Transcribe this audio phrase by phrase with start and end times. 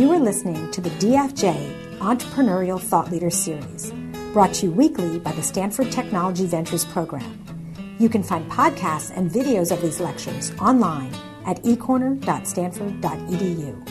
[0.00, 3.92] You are listening to the DFJ Entrepreneurial Thought Leader Series,
[4.32, 7.44] brought to you weekly by the Stanford Technology Ventures Program.
[7.98, 13.88] You can find podcasts and videos of these lectures online at ecorner.stanford.edu.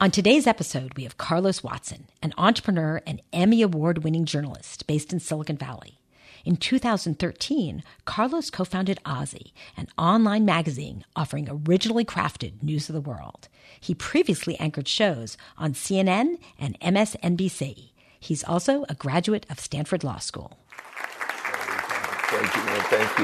[0.00, 5.12] On today's episode, we have Carlos Watson, an entrepreneur and Emmy Award winning journalist based
[5.12, 5.98] in Silicon Valley.
[6.44, 13.00] In 2013, Carlos co founded OZY, an online magazine offering originally crafted news of the
[13.00, 13.48] world.
[13.80, 17.92] He previously anchored shows on CNN and MSNBC.
[18.20, 20.58] He's also a graduate of Stanford Law School.
[22.26, 22.80] Thank you, man.
[22.90, 23.18] Thank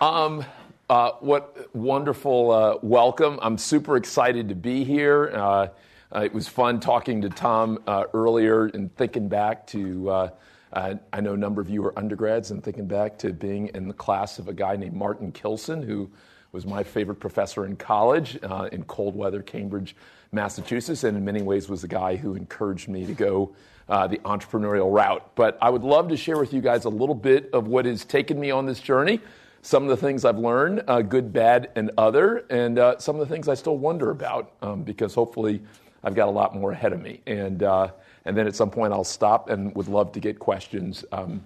[0.00, 0.06] you.
[0.06, 0.42] Um,
[0.88, 3.38] uh, what wonderful uh, welcome.
[3.42, 5.30] I'm super excited to be here.
[5.34, 5.68] Uh,
[6.14, 10.30] uh it was fun talking to Tom uh, earlier and thinking back to
[10.74, 13.86] uh, I know a number of you are undergrads and thinking back to being in
[13.86, 16.10] the class of a guy named Martin Kilson, who
[16.50, 19.94] was my favorite professor in college uh, in cold weather Cambridge,
[20.32, 23.54] Massachusetts, and in many ways was the guy who encouraged me to go
[23.88, 25.34] uh, the entrepreneurial route.
[25.36, 28.04] But I would love to share with you guys a little bit of what has
[28.04, 29.20] taken me on this journey,
[29.62, 33.28] some of the things I've learned, uh, good, bad, and other, and uh, some of
[33.28, 35.62] the things I still wonder about, um, because hopefully
[36.02, 37.20] I've got a lot more ahead of me.
[37.26, 37.88] And uh,
[38.24, 41.42] and then at some point, I'll stop and would love to get questions um,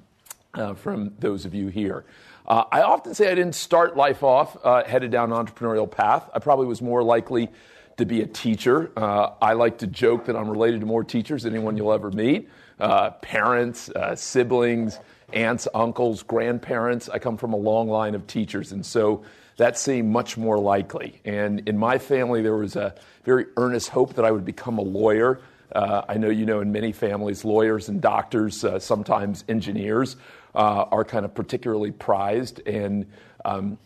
[0.54, 2.04] uh, from those of you here.
[2.46, 6.28] Uh, I often say I didn't start life off uh, headed down an entrepreneurial path.
[6.32, 7.50] I probably was more likely
[7.98, 8.90] to be a teacher.
[8.96, 12.10] Uh, I like to joke that I'm related to more teachers than anyone you'll ever
[12.10, 12.48] meet
[12.80, 14.98] uh, parents, uh, siblings,
[15.32, 17.08] aunts, uncles, grandparents.
[17.08, 18.72] I come from a long line of teachers.
[18.72, 19.24] And so
[19.56, 21.20] that seemed much more likely.
[21.24, 24.82] And in my family, there was a very earnest hope that I would become a
[24.82, 25.40] lawyer.
[25.72, 30.16] Uh, I know you know in many families, lawyers and doctors, uh, sometimes engineers,
[30.54, 32.66] uh, are kind of particularly prized.
[32.66, 33.06] And
[33.44, 33.78] um,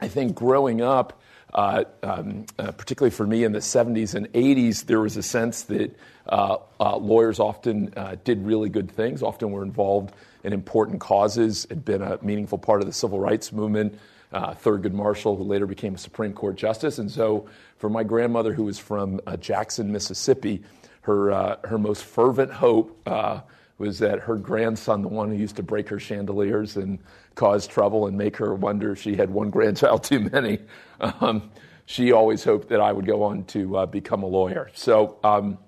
[0.00, 1.20] I think growing up,
[1.52, 5.62] uh, um, uh, particularly for me in the 70s and 80s, there was a sense
[5.64, 5.96] that
[6.28, 12.02] uh, lawyers often did really good things, often were involved in important causes, had been
[12.02, 13.98] a meaningful part of the civil rights movement.
[14.32, 16.98] Thurgood Marshall, who later became a Supreme Court justice.
[16.98, 17.48] And so,
[17.78, 20.62] for my grandmother, who was from Jackson, Mississippi,
[21.06, 23.40] her, uh, her most fervent hope uh,
[23.78, 26.98] was that her grandson, the one who used to break her chandeliers and
[27.36, 30.58] cause trouble and make her wonder if she had one grandchild too many,
[31.00, 31.48] um,
[31.84, 34.68] she always hoped that I would go on to uh, become a lawyer.
[34.74, 35.58] So um,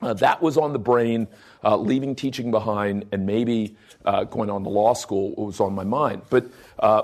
[0.00, 1.26] uh, that was on the brain,
[1.64, 5.82] uh, leaving teaching behind and maybe uh, going on to law school was on my
[5.82, 6.22] mind.
[6.30, 6.46] But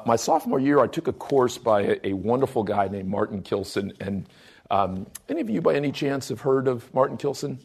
[0.07, 3.95] my sophomore year, I took a course by a, a wonderful guy named Martin Kilson.
[3.99, 4.29] And
[4.71, 7.59] um, any of you, by any chance, have heard of Martin Kilson?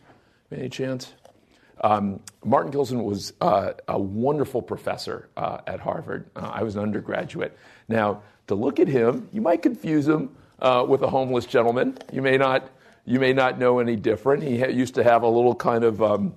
[0.51, 1.13] Any chance?
[1.81, 6.29] Um, Martin Kilson was uh, a wonderful professor uh, at Harvard.
[6.35, 7.57] Uh, I was an undergraduate.
[7.87, 11.97] Now, to look at him, you might confuse him uh, with a homeless gentleman.
[12.13, 12.69] You may not,
[13.05, 14.43] you may not know any different.
[14.43, 16.35] He ha- used to have a little kind of um,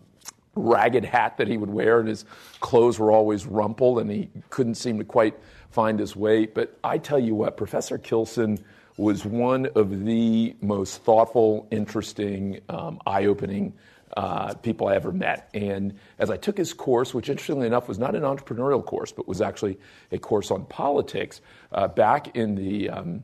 [0.54, 2.24] ragged hat that he would wear, and his
[2.60, 5.38] clothes were always rumpled, and he couldn't seem to quite
[5.70, 6.46] find his way.
[6.46, 8.58] But I tell you what, Professor Kilson
[8.96, 13.72] was one of the most thoughtful, interesting, um, eye opening
[14.16, 15.50] uh, people I ever met.
[15.54, 19.28] And as I took his course, which interestingly enough was not an entrepreneurial course, but
[19.28, 19.78] was actually
[20.12, 21.40] a course on politics,
[21.72, 23.22] uh, back in the um,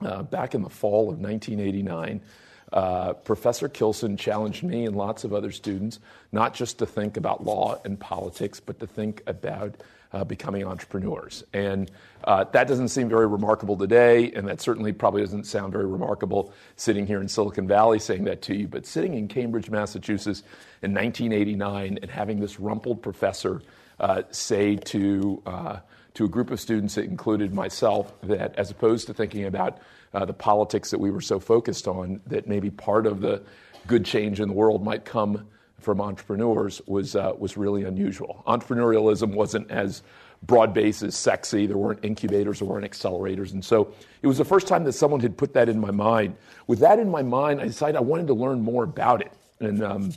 [0.00, 2.20] uh, back in the fall of 1989.
[2.72, 5.98] Uh, Professor Kilson challenged me and lots of other students
[6.32, 9.76] not just to think about law and politics, but to think about
[10.12, 11.44] uh, becoming entrepreneurs.
[11.52, 11.90] And
[12.24, 16.52] uh, that doesn't seem very remarkable today, and that certainly probably doesn't sound very remarkable
[16.76, 18.68] sitting here in Silicon Valley saying that to you.
[18.68, 20.42] But sitting in Cambridge, Massachusetts
[20.82, 23.62] in 1989 and having this rumpled professor
[24.00, 25.78] uh, say to, uh,
[26.14, 29.78] to a group of students that included myself that as opposed to thinking about
[30.14, 33.42] uh, the politics that we were so focused on, that maybe part of the
[33.86, 35.46] good change in the world might come
[35.78, 38.42] from entrepreneurs was, uh, was really unusual.
[38.46, 40.02] Entrepreneurialism wasn't as
[40.42, 41.66] broad based as sexy.
[41.66, 43.52] There weren't incubators, there weren't accelerators.
[43.52, 46.36] And so it was the first time that someone had put that in my mind.
[46.66, 49.32] With that in my mind, I decided I wanted to learn more about it.
[49.60, 50.12] And um,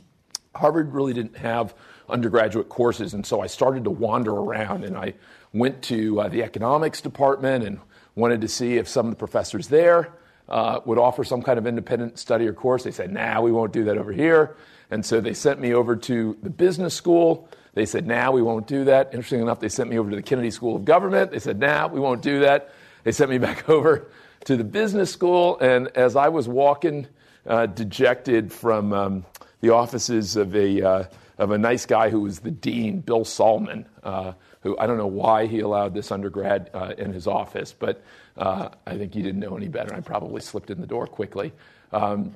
[0.54, 1.74] Harvard really didn't have
[2.08, 3.14] undergraduate courses.
[3.14, 5.14] And so I started to wander around and I
[5.52, 7.80] went to uh, the economics department and
[8.14, 10.12] wanted to see if some of the professors there
[10.48, 12.84] uh, would offer some kind of independent study or course.
[12.84, 14.56] They said, nah, we won't do that over here.
[14.90, 17.48] And so they sent me over to the business school.
[17.72, 19.12] They said, nah, we won't do that.
[19.12, 21.30] Interesting enough, they sent me over to the Kennedy School of Government.
[21.30, 22.72] They said, nah, we won't do that.
[23.02, 24.06] They sent me back over
[24.44, 25.58] to the business school.
[25.58, 27.08] And as I was walking
[27.46, 29.26] uh, dejected from um,
[29.60, 31.04] the offices of a, uh,
[31.38, 34.34] of a nice guy who was the dean, Bill Sahlman, uh,
[34.64, 38.02] who I don't know why he allowed this undergrad uh, in his office, but
[38.36, 39.94] Uh, I think he didn't know any better.
[39.94, 41.52] I probably slipped in the door quickly.
[41.92, 42.34] Um,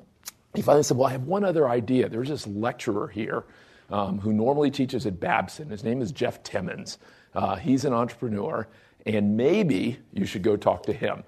[0.55, 2.09] he finally said, Well, I have one other idea.
[2.09, 3.43] There's this lecturer here
[3.89, 5.69] um, who normally teaches at Babson.
[5.69, 6.97] His name is Jeff Timmons.
[7.35, 8.67] Uh, he's an entrepreneur,
[9.05, 11.23] and maybe you should go talk to him.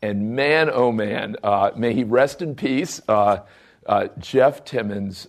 [0.00, 3.00] And man, oh man, uh, may he rest in peace.
[3.08, 3.40] Uh,
[3.86, 5.26] uh Jeff Timmons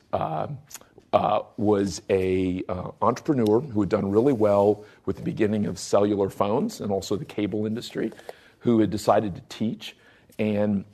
[1.16, 2.64] uh, uh, was a
[3.02, 7.26] entrepreneur who had done really well with the beginning of cellular phones and also the
[7.26, 8.12] cable industry,
[8.60, 9.96] who had decided to teach.
[10.38, 10.86] And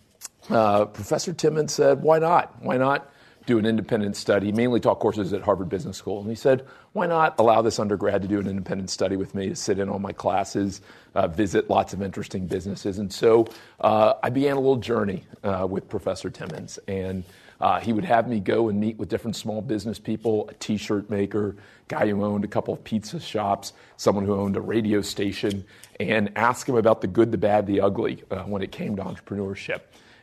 [0.48, 2.62] Professor Timmons said, "Why not?
[2.62, 3.12] Why not?"
[3.46, 4.48] do an independent study.
[4.48, 6.22] He mainly taught courses at Harvard Business School.
[6.22, 9.50] And he said, why not allow this undergrad to do an independent study with me,
[9.50, 10.82] to sit in on my classes,
[11.16, 13.00] uh, visit lots of interesting businesses?
[13.00, 13.48] And so
[13.80, 16.78] uh, I began a little journey uh, with Professor Timmons.
[16.88, 20.54] And uh, he would have me go and meet with different small business people, a
[20.56, 21.56] t shirt maker,
[21.88, 25.64] guy who owned a couple of pizza shops, someone who owned a radio station,
[26.00, 29.04] and ask him about the good, the bad, the ugly uh, when it came to
[29.04, 29.82] entrepreneurship.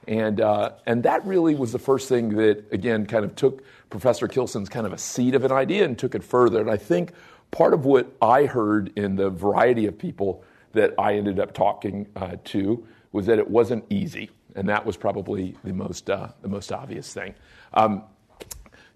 [0.09, 4.27] And, uh, and that really was the first thing that, again, kind of took Professor
[4.27, 6.61] Kilson's kind of a seed of an idea and took it further.
[6.61, 7.13] And I think
[7.51, 10.43] part of what I heard in the variety of people
[10.73, 14.31] that I ended up talking uh, to was that it wasn't easy.
[14.55, 17.35] And that was probably the most, uh, the most obvious thing.
[17.75, 18.03] Um,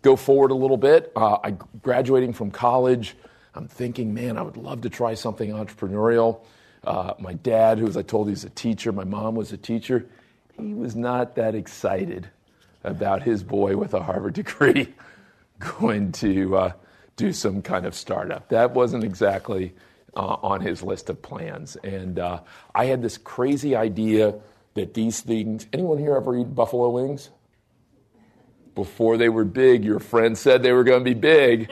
[0.03, 1.13] go forward a little bit.
[1.15, 3.15] Uh, I graduating from college.
[3.55, 6.41] I'm thinking, man, I would love to try something entrepreneurial.
[6.85, 9.57] Uh, my dad, who, as I told you, is a teacher, my mom was a
[9.57, 10.09] teacher
[10.59, 12.29] he was not that excited
[12.85, 14.93] about his boy with a Harvard degree
[15.79, 16.73] going to uh,
[17.17, 18.49] do some kind of startup.
[18.49, 19.75] That wasn't exactly
[20.15, 21.77] uh, on his list of plans.
[21.77, 22.41] And uh,
[22.75, 24.35] I had this crazy idea
[24.75, 27.31] that these things anyone here ever eat buffalo wings?
[28.75, 31.71] Before they were big, your friend said they were going to be big.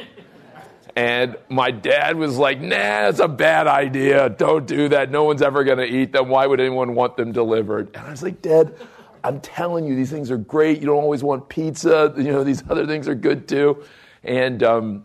[0.97, 4.29] And my dad was like, nah, it's a bad idea.
[4.29, 5.11] Don't do that.
[5.11, 6.29] No one's ever going to eat them.
[6.29, 7.91] Why would anyone want them delivered?
[7.95, 8.75] And I was like, Dad,
[9.23, 10.81] I'm telling you, these things are great.
[10.81, 12.13] You don't always want pizza.
[12.17, 13.83] You know, these other things are good too.
[14.25, 15.05] And um,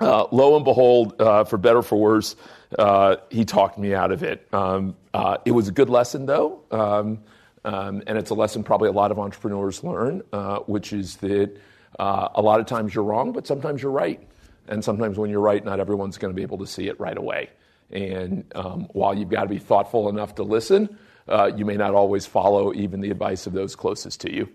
[0.00, 2.36] uh, lo and behold, uh, for better or for worse,
[2.76, 4.46] uh, he talked me out of it.
[4.52, 6.60] Um, uh, it was a good lesson, though.
[6.70, 7.20] Um,
[7.64, 11.56] um, and it's a lesson probably a lot of entrepreneurs learn, uh, which is that
[11.98, 14.20] uh, a lot of times you're wrong, but sometimes you're right.
[14.68, 17.16] And sometimes when you're right, not everyone's going to be able to see it right
[17.16, 17.50] away.
[17.90, 21.94] And um, while you've got to be thoughtful enough to listen, uh, you may not
[21.94, 24.48] always follow even the advice of those closest to you,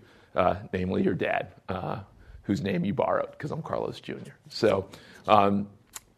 [0.72, 1.48] namely your dad,
[2.42, 4.32] whose name you borrowed, because I'm Carlos Jr.
[4.48, 4.88] So,
[5.26, 5.68] um,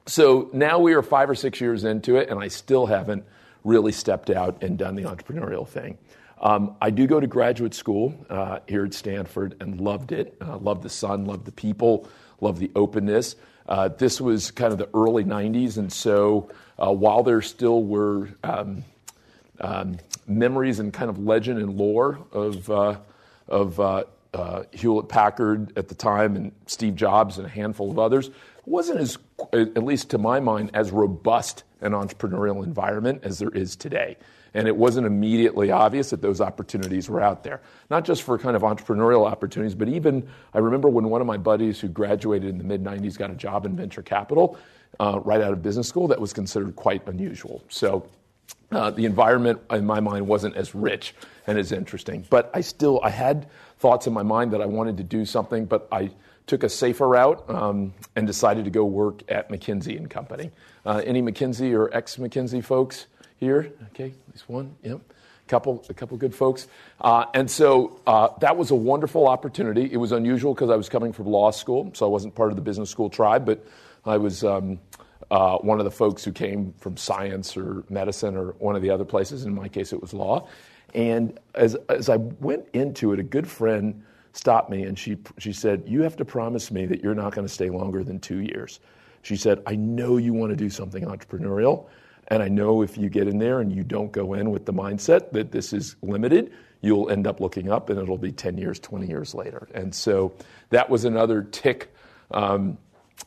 [0.07, 3.25] so now we are five or six years into it, and I still haven't
[3.65, 5.99] really stepped out and done the entrepreneurial thing.
[6.41, 10.37] Um, I do go to graduate school uh, here at Stanford and loved it.
[10.41, 12.09] Uh, loved the sun, loved the people,
[12.41, 13.37] loved the openness.
[13.69, 18.29] Uh, this was kind of the early 90s, and so uh, while there still were
[18.45, 18.85] um,
[19.61, 19.99] um,
[20.29, 22.97] memories and kind of legend and lore of, uh,
[23.49, 24.05] of uh,
[24.71, 28.31] Hewlett Packard at the time and Steve Jobs and a handful of others,
[28.67, 29.19] wasn't as,
[29.53, 34.17] at least to my mind, as robust an entrepreneurial environment as there is today.
[34.55, 37.61] And it wasn't immediately obvious that those opportunities were out there.
[37.91, 41.37] Not just for kind of entrepreneurial opportunities, but even I remember when one of my
[41.37, 44.59] buddies who graduated in the mid 90s got a job in venture capital
[44.99, 47.63] uh, right out of business school that was considered quite unusual.
[47.69, 48.09] So
[48.73, 51.15] uh, the environment in my mind wasn't as rich
[51.47, 52.27] and as interesting.
[52.31, 53.49] But I still I had
[53.79, 56.11] thoughts in my mind that I wanted to do something, but I
[56.47, 60.51] took a safer route um, and decided to go work at McKinsey and Company.
[60.85, 63.07] Uh, any McKinsey or ex McKinsey folks?
[63.39, 63.73] here.
[63.91, 64.75] Okay, at least one.
[64.83, 65.01] Yep.
[65.01, 66.67] A couple, a couple good folks.
[67.01, 69.89] Uh, and so uh, that was a wonderful opportunity.
[69.91, 72.57] It was unusual because I was coming from law school, so I wasn't part of
[72.57, 73.65] the business school tribe, but
[74.05, 74.81] I was um,
[75.31, 78.91] uh, one of the folks who came from science or medicine or one of the
[78.91, 79.45] other places.
[79.45, 80.49] In my case, it was law.
[80.95, 84.03] And as, as I went into it, a good friend
[84.37, 87.47] stopped me and she, she said, You have to promise me that you're not going
[87.47, 88.81] to stay longer than two years.
[89.23, 91.87] She said, I know you want to do something entrepreneurial.
[92.29, 94.73] And I know if you get in there and you don't go in with the
[94.73, 98.79] mindset that this is limited, you'll end up looking up and it'll be 10 years,
[98.79, 99.69] 20 years later.
[99.75, 100.35] And so
[100.71, 101.95] that was another tick
[102.31, 102.79] um,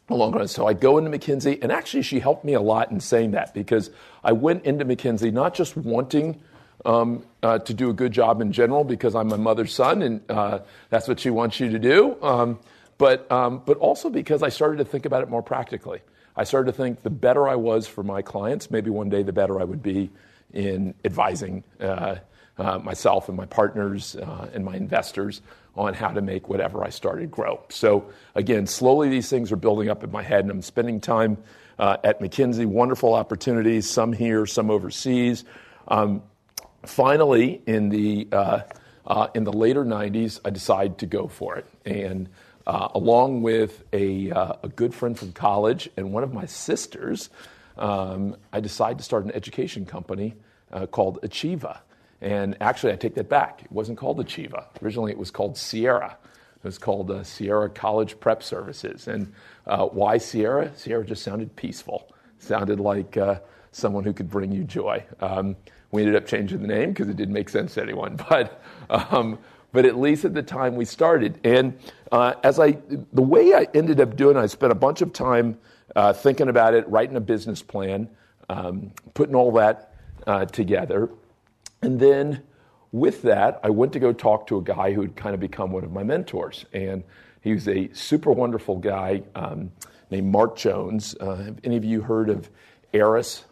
[0.09, 2.99] along the So I go into McKinsey, and actually she helped me a lot in
[2.99, 3.89] saying that because
[4.23, 6.41] I went into McKinsey not just wanting
[6.85, 10.21] um, uh, to do a good job in general because I'm my mother's son and
[10.29, 10.59] uh,
[10.89, 12.59] that's what she wants you to do, um,
[12.97, 15.99] but, um, but also because I started to think about it more practically.
[16.35, 19.33] I started to think the better I was for my clients, maybe one day the
[19.33, 20.09] better I would be
[20.53, 22.15] in advising uh,
[22.57, 25.41] uh, myself and my partners uh, and my investors
[25.75, 27.61] on how to make whatever I started grow.
[27.69, 31.37] So, again, slowly these things are building up in my head, and I'm spending time
[31.77, 35.45] uh, at McKinsey, wonderful opportunities, some here, some overseas.
[35.87, 36.21] Um,
[36.85, 38.61] finally, in the uh,
[39.09, 41.65] uh, in the later 90s, I decided to go for it.
[41.83, 42.29] And
[42.67, 47.29] uh, along with a, uh, a good friend from college and one of my sisters,
[47.77, 50.35] um, I decided to start an education company
[50.71, 51.79] uh, called Achieva.
[52.21, 53.63] And actually, I take that back.
[53.63, 54.65] It wasn't called Achieva.
[54.83, 56.17] Originally, it was called Sierra.
[56.57, 59.07] It was called uh, Sierra College Prep Services.
[59.07, 59.33] And
[59.65, 60.71] uh, why Sierra?
[60.75, 63.17] Sierra just sounded peaceful, sounded like
[63.71, 65.03] someone who could bring you joy.
[65.21, 65.55] Um,
[65.91, 68.19] we ended up changing the name because it didn't make sense to anyone.
[68.29, 69.39] But, um,
[69.71, 71.39] but at least at the time we started.
[71.43, 71.77] And
[72.11, 72.77] uh, as I,
[73.13, 75.57] the way I ended up doing, it, I spent a bunch of time
[75.95, 78.09] uh, thinking about it, writing a business plan,
[78.49, 79.93] um, putting all that
[80.25, 81.09] uh, together.
[81.81, 82.43] And then
[82.91, 85.71] with that, I went to go talk to a guy who had kind of become
[85.71, 86.65] one of my mentors.
[86.73, 87.03] And
[87.41, 89.71] he was a super wonderful guy um,
[90.09, 91.15] named Mark Jones.
[91.19, 92.49] Uh, have any of you heard of
[92.93, 93.45] Aeris?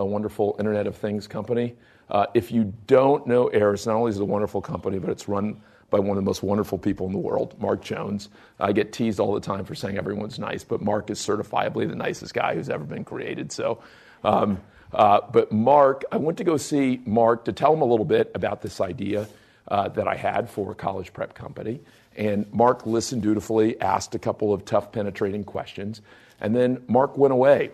[0.00, 1.76] A wonderful Internet of Things company.
[2.08, 5.28] Uh, if you don't know Aeris, not only is it a wonderful company, but it's
[5.28, 8.30] run by one of the most wonderful people in the world, Mark Jones.
[8.58, 11.94] I get teased all the time for saying everyone's nice, but Mark is certifiably the
[11.94, 13.52] nicest guy who's ever been created.
[13.52, 13.82] So,
[14.24, 14.60] um,
[14.94, 18.30] uh, but Mark, I went to go see Mark to tell him a little bit
[18.34, 19.28] about this idea
[19.68, 21.80] uh, that I had for a college prep company.
[22.16, 26.00] And Mark listened dutifully, asked a couple of tough, penetrating questions,
[26.40, 27.72] and then Mark went away.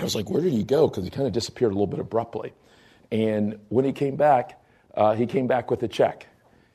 [0.00, 0.88] I was like, where did he go?
[0.88, 2.52] Because he kind of disappeared a little bit abruptly.
[3.10, 4.62] And when he came back,
[4.94, 6.26] uh, he came back with a check.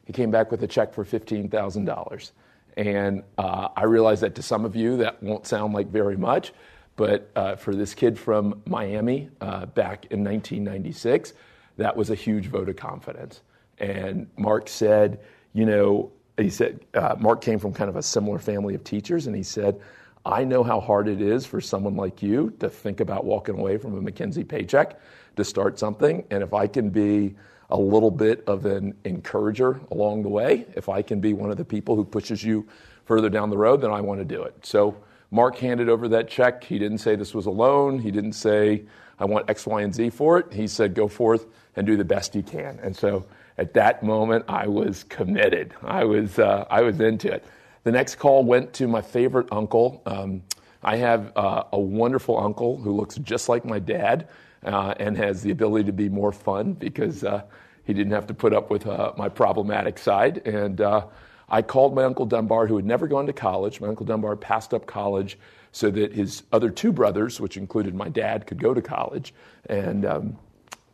[0.06, 2.32] He came back with a check for $15,000.
[2.78, 6.54] And uh, I realize that to some of you, that won't sound like very much.
[6.96, 11.34] But uh, for this kid from Miami uh, back in 1996,
[11.78, 13.42] that was a huge vote of confidence.
[13.78, 15.20] And Mark said,
[15.54, 19.28] you know, he said, uh, Mark came from kind of a similar family of teachers,
[19.28, 19.80] and he said,
[20.26, 23.78] I know how hard it is for someone like you to think about walking away
[23.78, 25.00] from a McKinsey paycheck
[25.36, 26.26] to start something.
[26.32, 27.36] And if I can be
[27.70, 31.58] a little bit of an encourager along the way, if I can be one of
[31.58, 32.68] the people who pushes you
[33.06, 34.66] further down the road, then I want to do it.
[34.66, 34.98] So
[35.30, 36.64] Mark handed over that check.
[36.64, 38.00] He didn't say this was a loan.
[38.00, 38.86] He didn't say,
[39.20, 40.52] I want X, Y, and Z for it.
[40.52, 42.80] He said, go forth and do the best you can.
[42.82, 43.26] And so
[43.60, 45.74] at that moment, I was committed.
[45.84, 47.46] I was, uh, I was into it.
[47.86, 50.02] The next call went to my favorite uncle.
[50.08, 50.42] Um,
[50.82, 54.28] I have uh, a wonderful uncle who looks just like my dad
[54.64, 57.44] uh, and has the ability to be more fun because uh,
[57.84, 60.48] he didn't have to put up with uh, my problematic side.
[60.48, 61.06] And uh,
[61.48, 63.80] I called my Uncle Dunbar, who had never gone to college.
[63.80, 65.38] My Uncle Dunbar passed up college
[65.72, 69.32] so that his other two brothers, which included my dad, could go to college.
[69.70, 70.40] And um,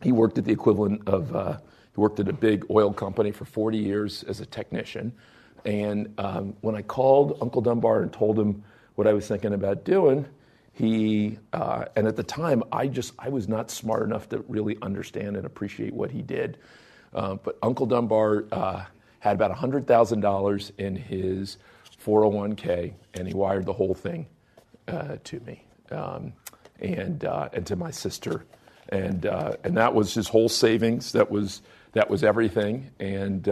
[0.02, 1.56] he worked at the equivalent of, uh,
[1.94, 5.14] he worked at a big oil company for 40 years as a technician.
[5.64, 8.64] And um, when I called Uncle Dunbar and told him
[8.94, 10.26] what I was thinking about doing,
[10.72, 14.78] he uh, and at the time I just I was not smart enough to really
[14.82, 16.58] understand and appreciate what he did.
[17.14, 18.84] Uh, but Uncle Dunbar uh,
[19.20, 21.58] had about hundred thousand dollars in his
[22.04, 24.26] 401k, and he wired the whole thing
[24.88, 26.32] uh, to me um,
[26.80, 28.44] and uh, and to my sister,
[28.88, 31.12] and uh, and that was his whole savings.
[31.12, 33.46] That was that was everything, and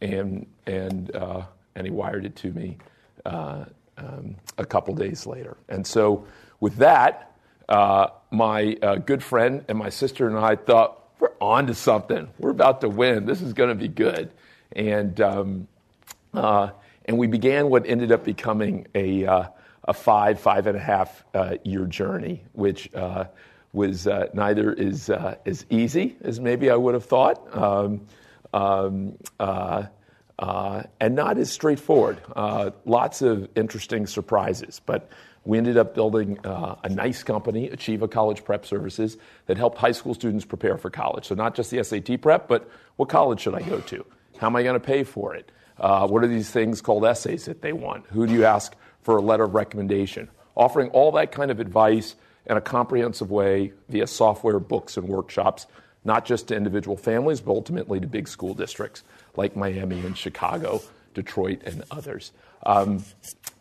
[0.00, 1.42] and and uh,
[1.74, 2.78] and he wired it to me
[3.24, 3.64] uh,
[3.98, 5.56] um, a couple days later.
[5.68, 6.26] And so,
[6.60, 7.32] with that,
[7.68, 12.28] uh, my uh, good friend and my sister and I thought we're on to something.
[12.38, 13.26] We're about to win.
[13.26, 14.32] This is going to be good.
[14.72, 15.68] And um,
[16.32, 16.70] uh,
[17.06, 19.44] and we began what ended up becoming a uh,
[19.84, 21.24] a five five and a half
[21.64, 22.90] year journey, which
[23.72, 27.56] was neither as as easy as maybe I would have thought.
[27.56, 28.06] Um,
[28.54, 29.84] um, uh,
[30.38, 32.20] uh, and not as straightforward.
[32.34, 35.10] Uh, lots of interesting surprises, but
[35.44, 39.92] we ended up building uh, a nice company, Achieva College Prep Services, that helped high
[39.92, 41.26] school students prepare for college.
[41.26, 44.06] So not just the SAT prep, but what college should I go to?
[44.38, 45.50] How am I going to pay for it?
[45.78, 48.06] Uh, what are these things called essays that they want?
[48.06, 50.30] Who do you ask for a letter of recommendation?
[50.56, 52.14] Offering all that kind of advice
[52.46, 55.66] in a comprehensive way via software, books, and workshops
[56.04, 59.02] not just to individual families, but ultimately to big school districts
[59.36, 60.80] like Miami and Chicago,
[61.14, 62.32] Detroit, and others.
[62.64, 63.04] Um,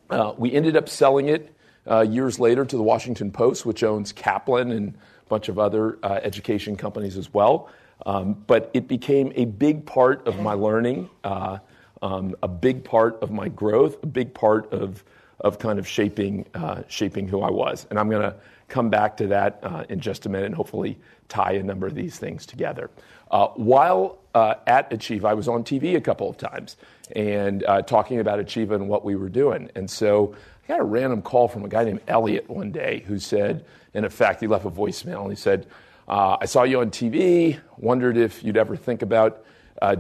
[0.10, 1.56] uh, we ended up selling it
[1.90, 4.94] uh, years later to the Washington Post, which owns Kaplan and
[5.26, 7.70] a bunch of other uh, education companies as well.
[8.06, 11.60] Um, but it became a big part of my learning, uh,
[12.02, 15.04] um, a big part of my growth, a big part of,
[15.44, 17.86] of kind of shaping, uh, shaping who I was.
[17.90, 18.36] And I'm going to
[18.70, 20.98] come back to that uh, in just a minute and hopefully
[21.28, 22.90] tie a number of these things together.
[23.30, 26.78] Uh, while uh, at Achieve, I was on TV a couple of times
[27.16, 29.70] and uh, talking about Achieva and what we were doing.
[29.76, 30.34] And so
[30.64, 34.06] I got a random call from a guy named Elliot one day who said, in
[34.06, 35.68] effect, he left a voicemail and he said,
[36.08, 39.44] uh, I saw you on TV, wondered if you'd ever think about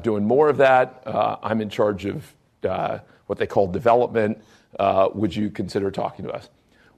[0.01, 1.03] doing more of that.
[1.05, 4.41] I'm in charge of what they call development.
[4.79, 6.49] Uh, would you consider talking to us?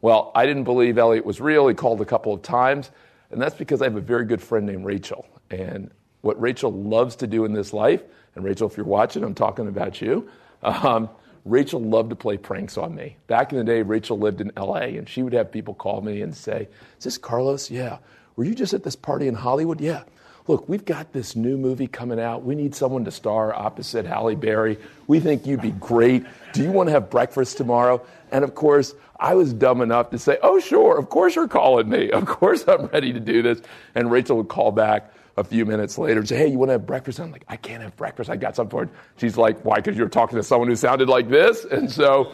[0.02, 1.68] Well, I didn't believe Elliot was real.
[1.68, 2.92] He called a couple of times,
[3.32, 5.26] and that's because I have a very good friend named Rachel.
[5.50, 5.92] And
[6.22, 8.04] what Rachel loves to do in this life,
[8.36, 10.30] and Rachel, if you're watching, I'm talking about you.
[10.64, 11.10] Um,
[11.46, 13.18] Rachel loved to play pranks on me.
[13.28, 16.22] Back in the day, Rachel lived in LA, and she would have people call me
[16.22, 16.68] and say,
[16.98, 17.70] Is this Carlos?
[17.70, 18.00] Yeah.
[18.36, 19.80] Were you just at this party in Hollywood?
[19.80, 20.04] Yeah.
[20.48, 22.44] Look, we've got this new movie coming out.
[22.44, 24.78] We need someone to star opposite Halle Berry.
[25.08, 26.24] We think you'd be great.
[26.54, 28.06] Do you want to have breakfast tomorrow?
[28.32, 31.90] And of course, I was dumb enough to say, Oh, sure, of course you're calling
[31.90, 32.12] me.
[32.12, 33.62] Of course I'm ready to do this.
[33.96, 36.74] And Rachel would call back a few minutes later and say, Hey, you want to
[36.74, 37.20] have breakfast?
[37.20, 38.30] I'm like, I can't have breakfast.
[38.30, 38.90] I got something for it.
[39.18, 39.78] She's like, Why?
[39.78, 41.66] Because you're talking to someone who sounded like this?
[41.66, 42.34] And so,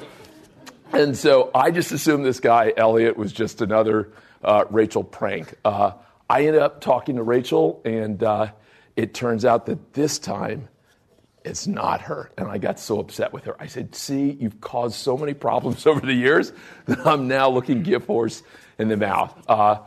[0.92, 4.10] and so I just assumed this guy, Elliot, was just another
[4.44, 5.56] uh, Rachel prank.
[5.64, 5.94] Uh,
[6.32, 8.52] I ended up talking to Rachel, and uh,
[8.96, 10.70] it turns out that this time
[11.44, 12.32] it's not her.
[12.38, 13.62] And I got so upset with her.
[13.62, 16.54] I said, See, you've caused so many problems over the years
[16.86, 18.44] that I'm now looking gift horse
[18.80, 19.38] in the mouth.
[19.46, 19.80] Uh,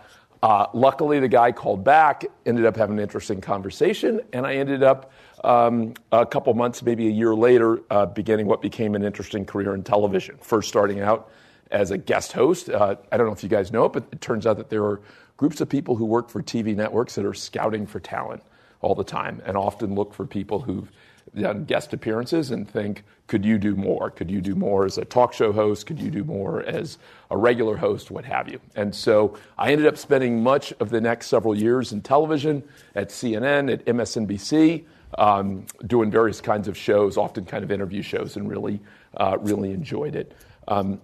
[0.42, 4.82] uh, luckily, the guy called back, ended up having an interesting conversation, and I ended
[4.82, 5.12] up
[5.44, 9.74] um, a couple months, maybe a year later, uh, beginning what became an interesting career
[9.74, 10.36] in television.
[10.42, 11.30] First, starting out
[11.74, 12.70] as a guest host.
[12.70, 14.84] Uh, I don't know if you guys know it, but it turns out that there
[14.84, 15.02] are
[15.36, 18.42] groups of people who work for TV networks that are scouting for talent
[18.80, 20.90] all the time and often look for people who've
[21.36, 24.10] done guest appearances and think, could you do more?
[24.10, 25.86] Could you do more as a talk show host?
[25.86, 26.96] Could you do more as
[27.30, 28.12] a regular host?
[28.12, 28.60] What have you?
[28.76, 32.62] And so I ended up spending much of the next several years in television
[32.94, 34.84] at CNN, at MSNBC,
[35.18, 38.80] um, doing various kinds of shows, often kind of interview shows, and really,
[39.16, 40.32] uh, really enjoyed it.
[40.68, 41.00] Um,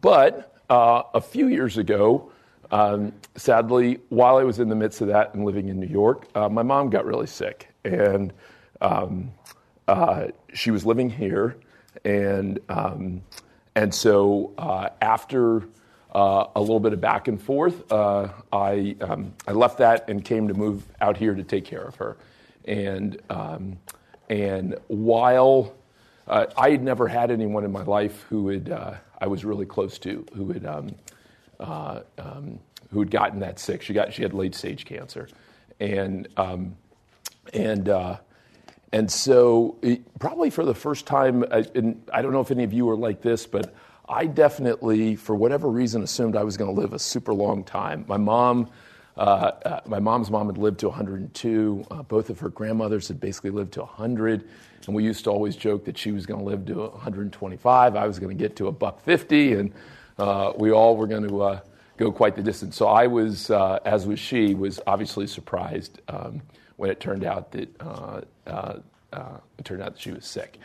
[0.00, 2.30] but uh, a few years ago,
[2.70, 6.26] um, sadly, while I was in the midst of that and living in New York,
[6.34, 7.68] uh, my mom got really sick.
[7.84, 8.32] And
[8.80, 9.32] um,
[9.86, 11.56] uh, she was living here,
[12.04, 13.22] and um,
[13.74, 15.66] and so uh, after
[16.14, 20.22] uh, a little bit of back and forth, uh, I um, I left that and
[20.22, 22.18] came to move out here to take care of her,
[22.66, 23.78] and um,
[24.28, 25.74] and while
[26.26, 30.24] I had never had anyone in my life who had I was really close to
[30.34, 30.94] who had um,
[32.18, 32.58] um,
[32.90, 33.82] who had gotten that sick.
[33.82, 35.28] She got she had late stage cancer,
[35.80, 36.28] and
[37.52, 38.18] and
[38.92, 42.72] and so, it, probably for the first time, and I don't know if any of
[42.72, 43.74] you are like this, but
[44.08, 48.06] I definitely, for whatever reason, assumed I was going to live a super long time.
[48.08, 48.72] My mom, uh, uh,
[49.18, 51.86] my mom's mom had lived to 102.
[51.90, 54.48] Uh, both of her grandmothers had basically lived to 100,
[54.86, 57.96] and we used to always joke that she was going to live to 125.
[57.96, 59.72] I was going to get to a buck 50, and
[60.18, 61.60] uh, we all were going to uh,
[61.96, 62.76] go quite the distance.
[62.76, 66.00] So I was, uh, as was she, was obviously surprised.
[66.08, 66.42] Um,
[66.78, 68.78] when it turned out that uh, uh,
[69.12, 70.58] uh, it turned out that she was sick,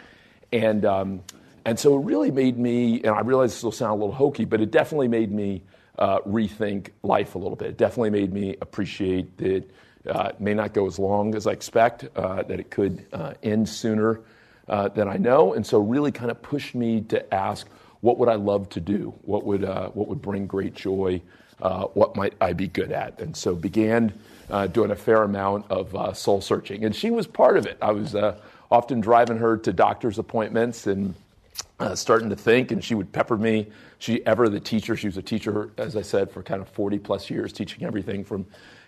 [0.51, 1.23] and um,
[1.65, 3.01] and so it really made me.
[3.01, 5.67] And I realize this will sound a little hokey, but it definitely made me uh,
[5.99, 7.69] rethink life a little bit.
[7.69, 9.63] It definitely made me appreciate that
[10.09, 13.05] uh, it may not go as long as I expect, uh, that it could
[13.41, 14.19] end sooner
[14.67, 17.67] than I know, and so really kind of pushed me to ask,
[18.01, 19.13] what would I love to do?
[19.21, 21.21] What would what would bring great joy?
[21.93, 23.19] what might I be good at?
[23.21, 24.13] And so began
[24.49, 26.85] uh, doing a fair amount of uh, soul searching.
[26.85, 27.77] And she was part of it.
[27.81, 28.37] I was uh,
[28.71, 31.15] often driving her to doctor's appointments and
[31.79, 33.67] uh, starting to think, and she would pepper me.
[33.99, 34.95] She ever the teacher.
[34.95, 38.23] She was a teacher, as I said, for kind of 40 plus years, teaching everything
[38.23, 38.45] from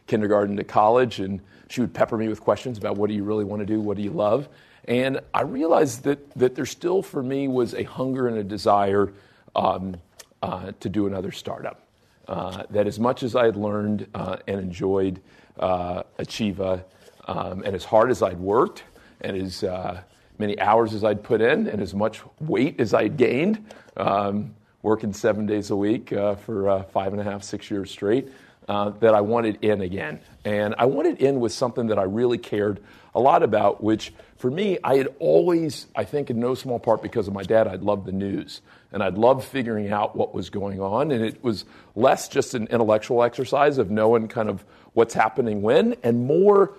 [0.07, 1.19] kindergarten to college.
[1.19, 3.79] And she would pepper me with questions about what do you really want to do?
[3.79, 4.49] What do you love?
[4.87, 9.13] And I realized that, that there still, for me, was a hunger and a desire
[9.55, 9.97] um,
[10.43, 11.81] uh, to do another startup.
[12.27, 15.21] Uh, that as much as I had learned uh, and enjoyed
[15.59, 16.83] uh, Achieva,
[17.27, 18.83] um, and as hard as I'd worked,
[19.21, 20.01] and as uh,
[20.39, 23.65] many hours as I'd put in, and as much weight as I'd gained,
[23.97, 27.89] um, working seven days a week uh, for uh, five and a half, six years
[27.89, 28.29] straight,
[28.67, 30.19] uh, that I wanted in again.
[30.43, 32.81] And I wanted in with something that I really cared
[33.13, 37.01] a lot about, which for me, I had always, I think in no small part
[37.01, 38.61] because of my dad, I'd loved the news.
[38.91, 41.11] And I'd loved figuring out what was going on.
[41.11, 45.95] And it was less just an intellectual exercise of knowing kind of what's happening when,
[46.03, 46.73] and more.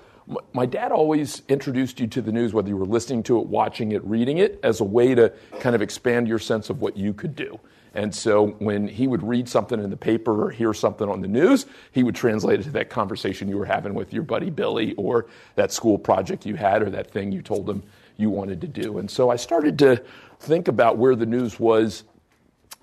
[0.52, 3.92] My dad always introduced you to the news, whether you were listening to it, watching
[3.92, 7.12] it, reading it, as a way to kind of expand your sense of what you
[7.12, 7.60] could do.
[7.94, 11.28] And so when he would read something in the paper or hear something on the
[11.28, 14.92] news, he would translate it to that conversation you were having with your buddy Billy
[14.94, 17.82] or that school project you had or that thing you told him
[18.18, 18.98] you wanted to do.
[18.98, 20.02] And so I started to
[20.40, 22.04] think about where the news was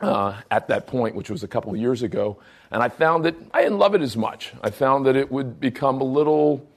[0.02, 2.40] uh, at that point, which was a couple of years ago.
[2.72, 4.54] And I found that I didn't love it as much.
[4.64, 6.68] I found that it would become a little,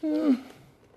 [0.00, 0.34] hmm,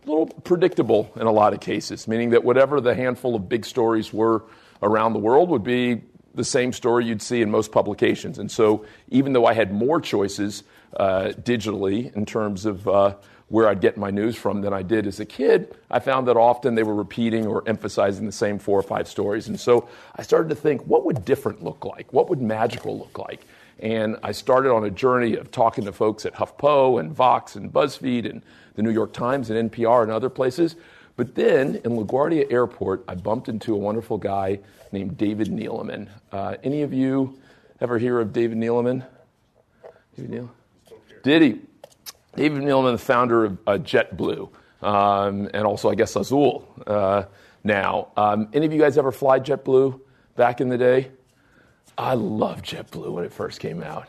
[0.06, 3.66] a little predictable in a lot of cases, meaning that whatever the handful of big
[3.66, 4.44] stories were
[4.82, 6.02] around the world would be
[6.36, 8.40] the same story you'd see in most publications.
[8.40, 10.64] And so, even though I had more choices
[10.98, 13.16] uh, digitally in terms of uh,
[13.50, 16.38] where I'd get my news from than I did as a kid, I found that
[16.38, 19.48] often they were repeating or emphasizing the same four or five stories.
[19.48, 22.12] And so I started to think, what would different look like?
[22.12, 23.46] What would magical look like?
[23.80, 27.72] And I started on a journey of talking to folks at HuffPo and Vox and
[27.72, 28.42] BuzzFeed and
[28.76, 30.76] the New York Times and NPR and other places.
[31.16, 34.60] But then in LaGuardia Airport, I bumped into a wonderful guy
[34.92, 36.10] named David Neeleman.
[36.32, 37.38] Uh, any of you
[37.80, 39.06] ever hear of David Neeleman?
[40.16, 40.50] David Neeleman?
[41.24, 41.62] Did he?
[42.36, 44.50] David Neeleman, the founder of uh, JetBlue,
[44.82, 47.24] um, and also, I guess, Azul uh,
[47.64, 48.10] now.
[48.18, 50.00] Um, any of you guys ever fly JetBlue
[50.36, 51.12] back in the day?
[51.98, 54.08] I loved JetBlue when it first came out.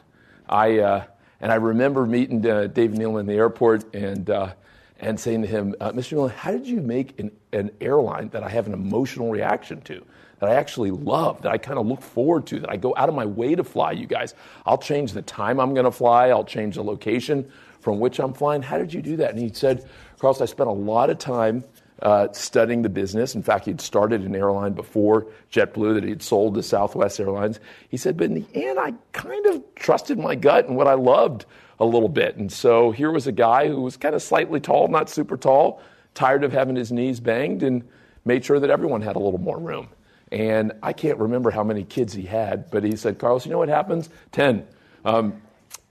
[0.49, 1.05] I, uh,
[1.45, 4.55] and I remember meeting uh, David Neeleman in the airport and, uh,
[4.99, 6.17] and saying to him, uh, Mr.
[6.17, 10.03] Neeleman, how did you make an, an airline that I have an emotional reaction to?
[10.41, 13.09] that I actually love, that I kind of look forward to, that I go out
[13.09, 14.35] of my way to fly you guys.
[14.67, 18.33] I'll change the time I'm going to fly, I'll change the location from which I'm
[18.33, 18.61] flying.
[18.61, 19.31] How did you do that?
[19.31, 21.63] And he said, Carlos, I spent a lot of time
[22.03, 23.35] uh, studying the business.
[23.35, 27.61] In fact, he'd started an airline before JetBlue that he'd sold to Southwest Airlines.
[27.89, 30.95] He said, but in the end, I kind of trusted my gut and what I
[30.95, 31.47] loved
[31.79, 32.37] a little bit.
[32.37, 35.81] And so here was a guy who was kind of slightly tall, not super tall,
[36.15, 37.87] tired of having his knees banged, and
[38.25, 39.89] made sure that everyone had a little more room.
[40.31, 43.59] And I can't remember how many kids he had, but he said, Carlos, you know
[43.59, 44.09] what happens?
[44.33, 44.67] 10.
[45.05, 45.43] Um,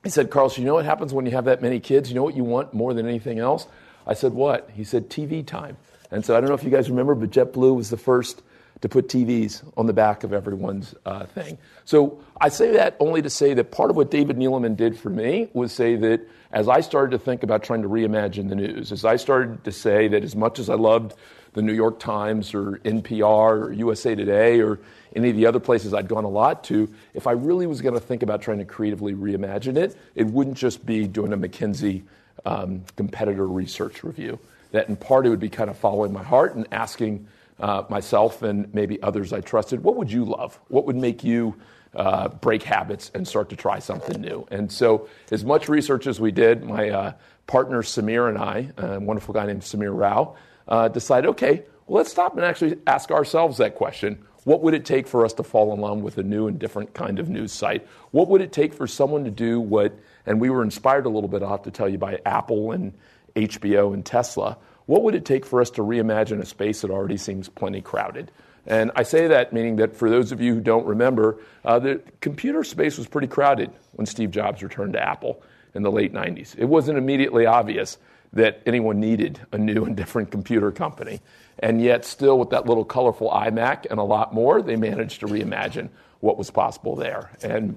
[0.03, 2.09] he said, Carlos, you know what happens when you have that many kids?
[2.09, 3.67] You know what you want more than anything else?
[4.05, 4.69] I said, What?
[4.73, 5.77] He said, TV time.
[6.13, 8.41] And so I don't know if you guys remember, but JetBlue was the first
[8.81, 11.57] to put TVs on the back of everyone's uh, thing.
[11.85, 15.09] So I say that only to say that part of what David Neeleman did for
[15.09, 16.21] me was say that
[16.51, 19.71] as I started to think about trying to reimagine the news, as I started to
[19.71, 21.13] say that as much as I loved
[21.53, 24.79] the New York Times or NPR or USA Today or
[25.15, 27.93] any of the other places I'd gone a lot to, if I really was going
[27.93, 32.03] to think about trying to creatively reimagine it, it wouldn't just be doing a McKinsey
[32.45, 34.39] um, competitor research review.
[34.73, 37.27] That in part it would be kind of following my heart and asking
[37.59, 40.59] uh, myself and maybe others I trusted, what would you love?
[40.67, 41.55] What would make you
[41.95, 44.47] uh, break habits and start to try something new?
[44.51, 47.13] And so, as much research as we did, my uh,
[47.47, 50.35] partner Samir and I, a wonderful guy named Samir Rao,
[50.67, 54.25] uh, decided, okay, well, let's stop and actually ask ourselves that question.
[54.43, 56.93] What would it take for us to fall in love with a new and different
[56.93, 57.87] kind of news site?
[58.11, 59.93] What would it take for someone to do what,
[60.25, 62.93] and we were inspired a little bit, I'll have to tell you, by Apple and
[63.35, 64.57] HBO and Tesla.
[64.85, 68.31] What would it take for us to reimagine a space that already seems plenty crowded?
[68.65, 72.01] And I say that meaning that for those of you who don't remember, uh, the
[72.21, 75.41] computer space was pretty crowded when Steve Jobs returned to Apple
[75.73, 76.57] in the late 90s.
[76.57, 77.97] It wasn't immediately obvious
[78.33, 81.21] that anyone needed a new and different computer company.
[81.59, 85.27] And yet, still, with that little colorful iMac and a lot more, they managed to
[85.27, 87.29] reimagine what was possible there.
[87.43, 87.75] And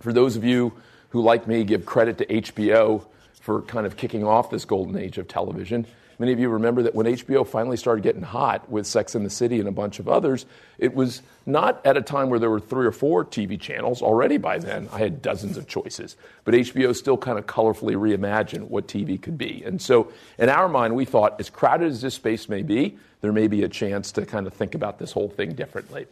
[0.00, 0.74] for those of you
[1.10, 3.06] who, like me, give credit to HBO
[3.46, 5.86] for kind of kicking off this golden age of television,
[6.18, 9.30] Many of you remember that when HBO finally started getting hot with Sex and the
[9.30, 10.46] City and a bunch of others,
[10.78, 14.00] it was not at a time where there were three or four TV channels.
[14.00, 16.16] Already by then, I had dozens of choices.
[16.44, 19.62] But HBO still kind of colorfully reimagined what TV could be.
[19.64, 23.32] And so, in our mind, we thought, as crowded as this space may be, there
[23.32, 26.06] may be a chance to kind of think about this whole thing differently.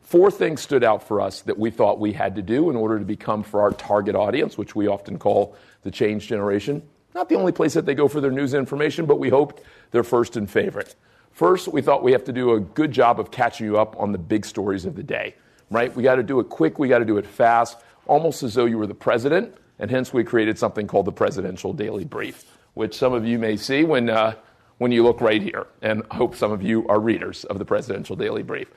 [0.00, 2.98] Four things stood out for us that we thought we had to do in order
[2.98, 6.82] to become, for our target audience, which we often call the change generation,
[7.14, 10.04] not the only place that they go for their news information, but we hoped they're
[10.04, 10.94] first and favorite.
[11.32, 14.12] First, we thought we have to do a good job of catching you up on
[14.12, 15.34] the big stories of the day,
[15.70, 15.94] right?
[15.94, 18.66] We got to do it quick, we got to do it fast, almost as though
[18.66, 22.94] you were the president, and hence we created something called the Presidential Daily Brief, which
[22.94, 24.34] some of you may see when, uh,
[24.78, 27.64] when you look right here, and I hope some of you are readers of the
[27.64, 28.68] Presidential Daily Brief.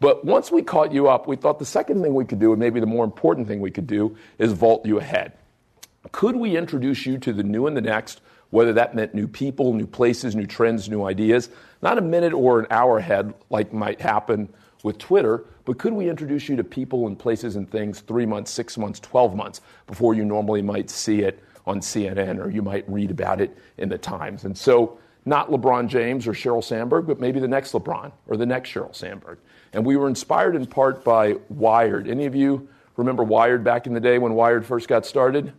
[0.00, 2.58] But once we caught you up, we thought the second thing we could do, and
[2.58, 5.32] maybe the more important thing we could do, is vault you ahead.
[6.12, 8.20] Could we introduce you to the new and the next,
[8.50, 11.50] whether that meant new people, new places, new trends, new ideas?
[11.82, 14.48] Not a minute or an hour ahead, like might happen
[14.82, 18.50] with Twitter, but could we introduce you to people and places and things three months,
[18.50, 22.88] six months, 12 months before you normally might see it on CNN or you might
[22.90, 24.44] read about it in the Times?
[24.44, 28.46] And so, not LeBron James or Sheryl Sandberg, but maybe the next LeBron or the
[28.46, 29.38] next Sheryl Sandberg.
[29.72, 32.08] And we were inspired in part by Wired.
[32.08, 35.52] Any of you remember Wired back in the day when Wired first got started?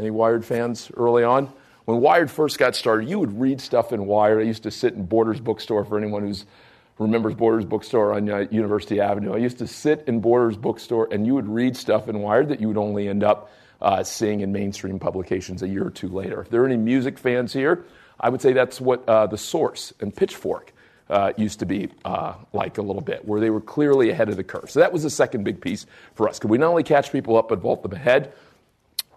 [0.00, 1.52] Any Wired fans early on?
[1.84, 4.40] When Wired first got started, you would read stuff in Wired.
[4.40, 6.46] I used to sit in Borders bookstore for anyone who's
[6.98, 9.34] remembers Borders Bookstore on uh, University Avenue.
[9.34, 12.60] I used to sit in Borders Bookstore, and you would read stuff in Wired that
[12.60, 16.40] you would only end up uh, seeing in mainstream publications a year or two later.
[16.40, 17.84] If there are any music fans here,
[18.18, 20.72] I would say that's what uh, The Source and Pitchfork
[21.10, 24.36] uh, used to be uh, like a little bit, where they were clearly ahead of
[24.36, 24.70] the curve.
[24.70, 25.84] So that was the second big piece
[26.14, 26.38] for us.
[26.38, 28.32] Could we not only catch people up, but vault them ahead?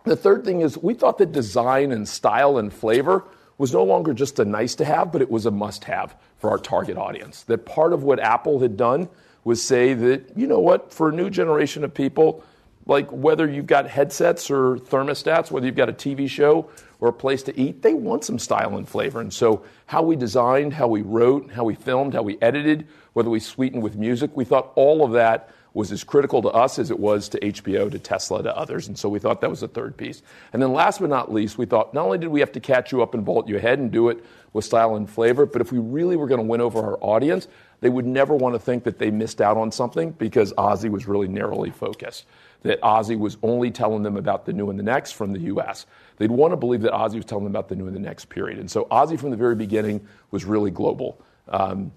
[0.06, 3.24] The third thing is we thought that design and style and flavor
[3.58, 6.50] was no longer just a nice to have, but it was a must have for
[6.50, 7.44] our target audience.
[7.44, 9.08] That part of what Apple had done
[9.44, 12.44] was say that, you know what, for a new generation of people,
[12.86, 17.14] like whether you've got headsets or thermostats, whether you've got a TV show or a
[17.14, 19.22] place to eat, they want some style and flavor.
[19.22, 23.30] And so, how we designed, how we wrote, how we filmed, how we edited, whether
[23.30, 26.92] we sweetened with music, we thought all of that was as critical to us as
[26.92, 28.88] it was to HBO, to Tesla, to others.
[28.88, 30.22] And so we thought that was the third piece.
[30.54, 32.92] And then last but not least, we thought not only did we have to catch
[32.92, 35.72] you up and bolt you ahead and do it with style and flavor, but if
[35.72, 37.48] we really were going to win over our audience,
[37.82, 41.08] they would never want to think that they missed out on something because OZY was
[41.08, 42.26] really narrowly focused.
[42.62, 45.88] That OZY was only telling them about the new and the next from the US.
[46.18, 48.30] They'd want to believe that OZY was telling them about the new and the next
[48.30, 48.60] period.
[48.60, 51.20] And so OZY from the very beginning was really global.
[51.50, 51.92] Um,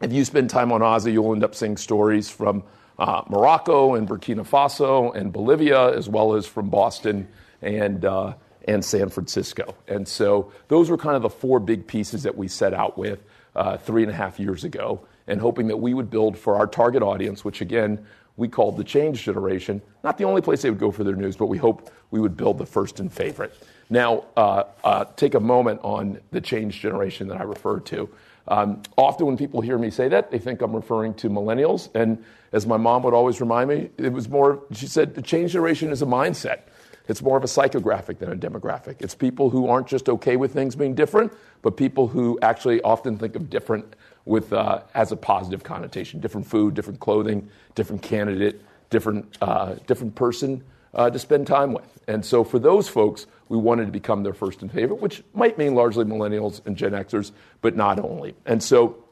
[0.00, 2.62] if you spend time on OZY, you'll end up seeing stories from
[2.98, 7.28] uh, Morocco and Burkina Faso and Bolivia, as well as from Boston
[7.62, 8.34] and, uh,
[8.66, 9.74] and San Francisco.
[9.88, 13.22] And so those were kind of the four big pieces that we set out with
[13.54, 16.66] uh, three and a half years ago, and hoping that we would build for our
[16.66, 18.06] target audience, which again,
[18.36, 19.80] we called the change generation.
[20.04, 22.36] Not the only place they would go for their news, but we hope we would
[22.36, 23.54] build the first and favorite.
[23.88, 28.10] Now, uh, uh, take a moment on the change generation that I referred to.
[28.48, 31.94] Um, often when people hear me say that, they think I'm referring to millennials.
[31.94, 35.52] And as my mom would always remind me, it was more, she said, the change
[35.52, 36.60] generation is a mindset.
[37.08, 38.96] It's more of a psychographic than a demographic.
[39.00, 41.32] It's people who aren't just okay with things being different,
[41.62, 46.46] but people who actually often think of different with, uh, as a positive connotation different
[46.46, 51.98] food, different clothing, different candidate, different, uh, different person uh, to spend time with.
[52.08, 55.56] And so for those folks, we wanted to become their first and favorite, which might
[55.58, 58.34] mean largely millennials and Gen Xers, but not only.
[58.44, 59.04] And so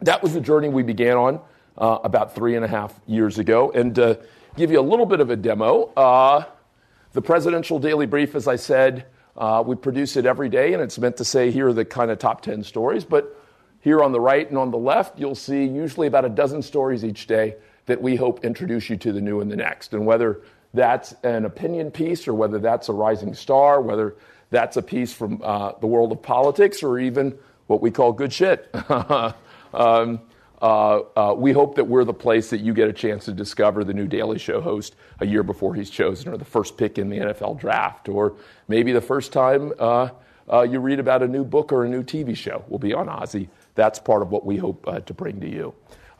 [0.00, 1.40] that was the journey we began on
[1.76, 3.70] uh, about three and a half years ago.
[3.70, 4.20] And to
[4.56, 6.44] give you a little bit of a demo, uh,
[7.12, 10.98] the Presidential Daily Brief, as I said, uh, we produce it every day, and it's
[10.98, 13.04] meant to say here are the kind of top 10 stories.
[13.04, 13.36] But
[13.80, 17.04] here on the right and on the left, you'll see usually about a dozen stories
[17.04, 19.94] each day that we hope introduce you to the new and the next.
[19.94, 20.42] And whether
[20.74, 24.16] that's an opinion piece or whether that's a rising star, whether
[24.50, 28.32] that's a piece from uh, the world of politics or even what we call good
[28.32, 28.68] shit.
[29.74, 30.20] um,
[30.60, 33.84] uh, uh, we hope that we're the place that you get a chance to discover
[33.84, 37.08] the new Daily Show host a year before he's chosen, or the first pick in
[37.08, 38.34] the NFL draft, or
[38.66, 40.08] maybe the first time uh,
[40.52, 43.06] uh, you read about a new book or a new TV show will be on
[43.06, 43.48] OZY.
[43.74, 45.74] That's part of what we hope uh, to bring to you.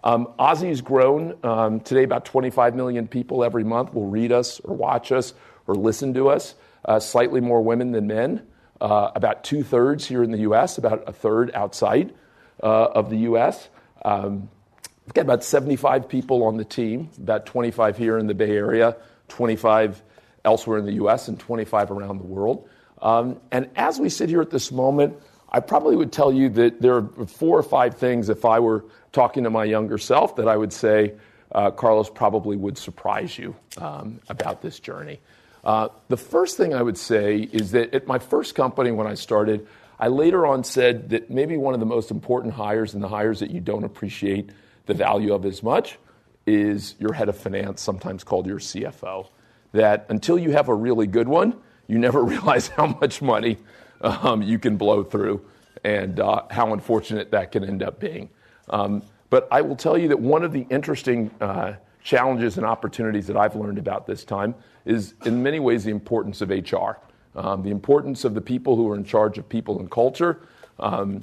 [0.05, 1.37] Um, OZY's grown.
[1.43, 5.35] Um, today, about 25 million people every month will read us or watch us
[5.67, 6.55] or listen to us.
[6.85, 8.47] Uh, slightly more women than men.
[8.81, 12.15] Uh, about two thirds here in the U.S., about a third outside
[12.63, 13.69] uh, of the U.S.
[14.05, 14.49] Um,
[15.05, 18.97] we've got about 75 people on the team, about 25 here in the Bay Area,
[19.27, 20.01] 25
[20.45, 22.69] elsewhere in the U.S., and 25 around the world.
[23.03, 25.19] And as we sit here at this moment,
[25.51, 28.85] I probably would tell you that there are four or five things if I were
[29.13, 31.15] talking to my younger self that I would say,
[31.53, 35.21] uh, Carlos probably would surprise you um, about this journey.
[35.65, 39.15] Uh, the first thing I would say is that at my first company, when I
[39.15, 39.67] started,
[39.99, 43.41] I later on said that maybe one of the most important hires and the hires
[43.41, 44.51] that you don't appreciate
[44.87, 45.99] the value of as much
[46.47, 49.29] is your head of finance, sometimes called your CFO.
[49.73, 53.59] That until you have a really good one, you never realize how much money
[54.01, 55.45] um, you can blow through
[55.85, 58.31] and uh, how unfortunate that can end up being.
[58.71, 63.27] Um, but I will tell you that one of the interesting uh, challenges and opportunities
[63.27, 64.55] that I've learned about this time
[64.85, 66.99] is, in many ways, the importance of HR.
[67.35, 70.41] Um, the importance of the people who are in charge of people and culture
[70.79, 71.21] um,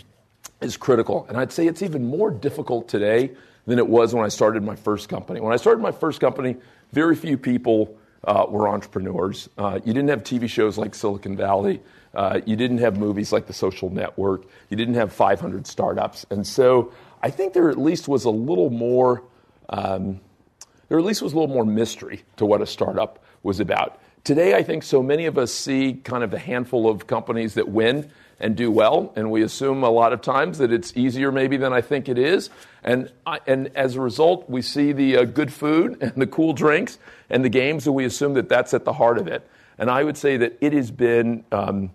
[0.62, 1.26] is critical.
[1.28, 3.32] And I'd say it's even more difficult today
[3.66, 5.40] than it was when I started my first company.
[5.40, 6.58] When I started my first company,
[6.94, 9.50] very few people uh, were entrepreneurs.
[9.58, 11.82] Uh, you didn't have TV shows like Silicon Valley.
[12.14, 14.44] Uh, you didn't have movies like The Social Network.
[14.70, 16.26] You didn't have 500 startups.
[16.30, 16.94] And so
[17.26, 19.24] I think there at least was a little more,
[19.70, 20.20] um,
[20.90, 24.00] there at least was a little more mystery to what a startup was about.
[24.24, 27.68] Today, I think so many of us see kind of a handful of companies that
[27.68, 31.58] win and do well, and we assume a lot of times that it's easier maybe
[31.58, 32.52] than I think it is.
[32.84, 36.54] And, I, and as a result, we see the uh, good food and the cool
[36.54, 37.00] drinks
[37.32, 39.50] and the games, and we assume that that's at the heart of it.
[39.80, 41.90] And I would say that it has been, um,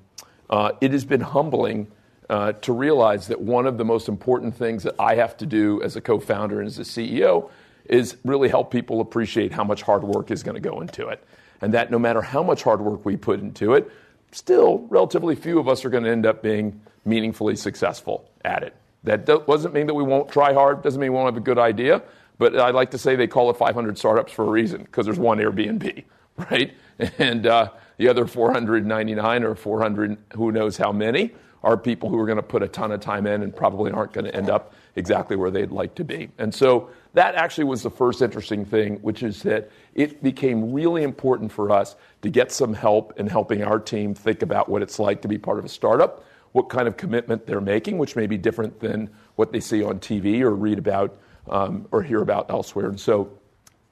[0.48, 1.86] uh, it has been humbling
[2.30, 5.82] uh, to realize that one of the most important things that I have to do
[5.82, 7.50] as a co founder and as a CEO
[7.86, 11.24] is really help people appreciate how much hard work is going to go into it.
[11.60, 13.90] And that no matter how much hard work we put into it,
[14.30, 18.76] still relatively few of us are going to end up being meaningfully successful at it.
[19.02, 21.58] That doesn't mean that we won't try hard, doesn't mean we won't have a good
[21.58, 22.00] idea,
[22.38, 25.18] but I like to say they call it 500 startups for a reason because there's
[25.18, 26.04] one Airbnb,
[26.50, 26.72] right?
[27.18, 32.26] And uh, the other 499 or 400, who knows how many, are people who are
[32.26, 34.72] going to put a ton of time in and probably aren't going to end up
[34.96, 36.30] exactly where they'd like to be.
[36.38, 41.02] And so that actually was the first interesting thing, which is that it became really
[41.02, 44.98] important for us to get some help in helping our team think about what it's
[44.98, 48.26] like to be part of a startup, what kind of commitment they're making, which may
[48.26, 51.18] be different than what they see on TV or read about
[51.48, 52.88] um, or hear about elsewhere.
[52.88, 53.30] And so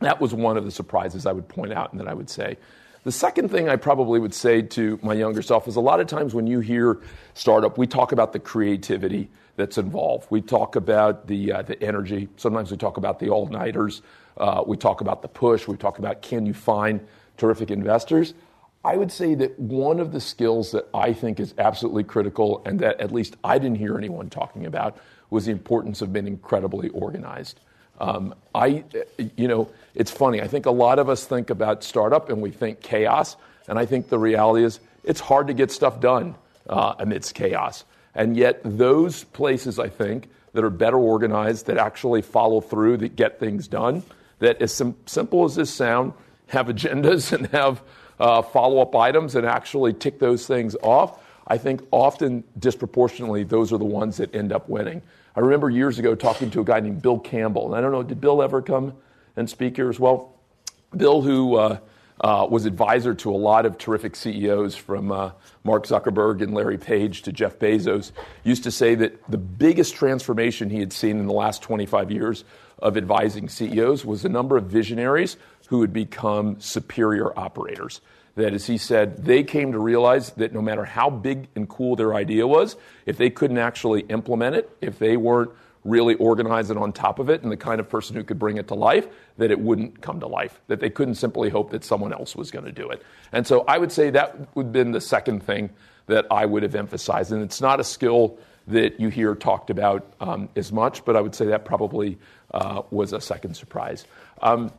[0.01, 2.57] that was one of the surprises I would point out and that I would say.
[3.09, 6.09] The second thing I probably would say to my younger self is a lot of
[6.09, 7.01] times when you hear
[7.33, 10.27] startup, we talk about the creativity that's involved.
[10.29, 12.29] We talk about the, uh, the energy.
[12.37, 14.03] Sometimes we talk about the all nighters.
[14.37, 15.67] Uh, we talk about the push.
[15.67, 17.01] We talk about can you find
[17.39, 18.35] terrific investors.
[18.85, 22.79] I would say that one of the skills that I think is absolutely critical and
[22.81, 24.99] that at least I didn't hear anyone talking about
[25.31, 27.59] was the importance of being incredibly organized.
[27.99, 28.85] Um, I,
[29.37, 30.41] you know, it's funny.
[30.41, 33.87] I think a lot of us think about startup and we think chaos, and I
[33.87, 36.37] think the reality is it's hard to get stuff done
[36.69, 37.85] uh, amidst chaos.
[38.15, 43.17] And yet, those places, I think, that are better organized, that actually follow through, that
[43.17, 44.03] get things done,
[44.39, 46.13] that as sim- simple as this sound,
[46.49, 47.83] have agendas and have
[48.19, 53.73] uh, follow up items and actually tick those things off, I think often disproportionately those
[53.73, 55.03] are the ones that end up winning.
[55.39, 58.03] I remember years ago talking to a guy named Bill Campbell, and I don't know,
[58.03, 58.95] did Bill ever come
[59.37, 60.35] and speak here as well?
[60.97, 61.79] Bill, who uh,
[62.21, 65.31] uh, was advisor to a lot of terrific CEOs from uh,
[65.63, 68.11] Mark Zuckerberg and Larry Page to Jeff Bezos,
[68.43, 72.43] used to say that the biggest transformation he had seen in the last 25 years
[72.81, 75.37] of advising CEOs was the number of visionaries
[75.69, 78.01] who had become superior operators.
[78.39, 81.97] That, as he said, they came to realize that no matter how big and cool
[81.97, 85.51] their idea was, if they couldn't actually implement it, if they weren't
[85.83, 88.57] really organize it on top of it and the kind of person who could bring
[88.57, 91.83] it to life, that it wouldn't come to life, that they couldn't simply hope that
[91.83, 93.03] someone else was going to do it.
[93.33, 95.71] And so I would say that would have been the second thing
[96.07, 97.33] that I would have emphasized.
[97.33, 101.21] And it's not a skill that you hear talked about um, as much, but I
[101.21, 102.19] would say that probably
[102.55, 104.07] uh, was a second surprise.
[104.43, 104.71] Um,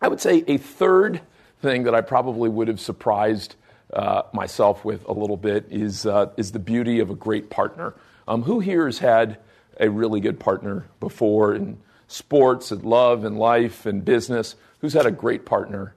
[0.00, 1.20] I would say a third
[1.62, 3.54] thing that I probably would have surprised
[3.92, 7.94] uh, myself with a little bit is, uh, is the beauty of a great partner.
[8.28, 9.38] Um, who here has had
[9.80, 14.54] a really good partner before in sports and love and life and business.
[14.80, 15.94] Who's had a great partner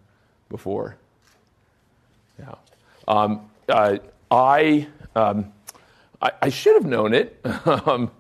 [0.50, 0.98] before?
[2.40, 2.56] Yeah.
[3.08, 3.98] Um, uh,
[4.32, 5.52] I, um,
[6.22, 7.40] I, I, should have known it.
[7.66, 8.12] um,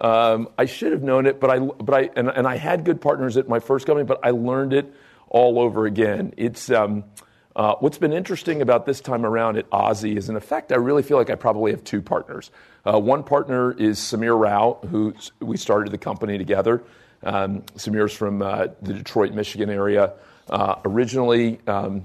[0.00, 3.00] um, I should have known it, but I, but I, and, and, I had good
[3.00, 4.92] partners at my first company, but I learned it
[5.34, 6.32] all over again.
[6.36, 7.02] It's, um,
[7.56, 11.02] uh, what's been interesting about this time around at OZY is, in effect, I really
[11.02, 12.52] feel like I probably have two partners.
[12.86, 16.84] Uh, one partner is Samir Rao, who we started the company together.
[17.24, 20.12] Um, Samir's from uh, the Detroit, Michigan area.
[20.48, 22.04] Uh, originally, um,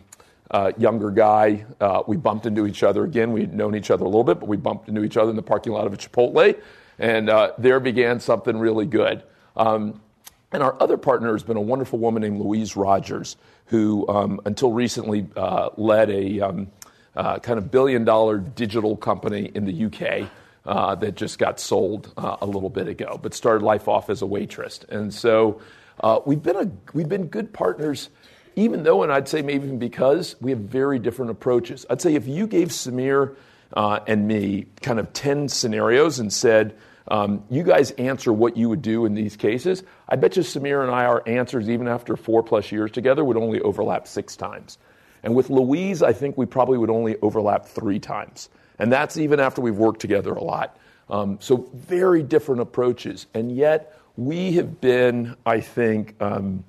[0.80, 1.66] younger guy.
[1.80, 3.32] Uh, we bumped into each other again.
[3.32, 5.44] We'd known each other a little bit, but we bumped into each other in the
[5.44, 6.60] parking lot of a Chipotle,
[6.98, 9.22] and uh, there began something really good.
[9.56, 10.02] Um,
[10.52, 14.72] and our other partner has been a wonderful woman named Louise Rogers, who um, until
[14.72, 16.68] recently uh, led a um,
[17.16, 20.30] kind of billion dollar digital company in the UK
[20.66, 24.22] uh, that just got sold uh, a little bit ago, but started life off as
[24.22, 24.82] a waitress.
[24.90, 25.62] And so
[26.02, 28.10] uh, we've, been a, we've been good partners,
[28.56, 31.86] even though, and I'd say maybe even because, we have very different approaches.
[31.90, 33.36] I'd say if you gave Samir
[33.74, 36.76] uh, and me kind of 10 scenarios and said,
[37.10, 39.84] um, you guys answer what you would do in these cases.
[40.08, 43.38] I bet you Samir and I, our answers, even after four plus years together, would
[43.38, 44.78] only overlap six times.
[45.24, 48.50] And with Louise, I think we probably would only overlap three times.
[48.78, 50.78] And that's even after we've worked together a lot.
[51.10, 53.26] Um, so, very different approaches.
[53.34, 56.64] And yet, we have been, I think, um,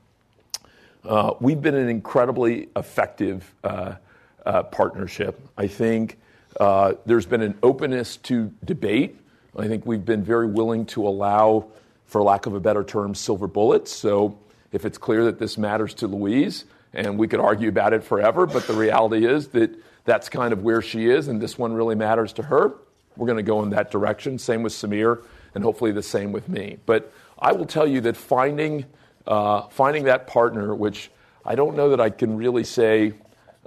[1.05, 3.95] uh, we've been an incredibly effective uh,
[4.47, 5.41] uh, partnership.
[5.57, 6.19] I think
[6.59, 9.19] uh, there's been an openness to debate.
[9.57, 11.67] I think we've been very willing to allow,
[12.07, 13.91] for lack of a better term, silver bullets.
[13.91, 14.39] So,
[14.73, 18.47] if it's clear that this matters to Louise, and we could argue about it forever,
[18.47, 19.75] but the reality is that
[20.05, 22.75] that's kind of where she is, and this one really matters to her.
[23.17, 24.39] We're going to go in that direction.
[24.39, 25.23] Same with Samir,
[25.55, 26.79] and hopefully the same with me.
[26.87, 28.87] But I will tell you that finding,
[29.27, 31.11] uh, finding that partner, which
[31.45, 33.15] I don't know that I can really say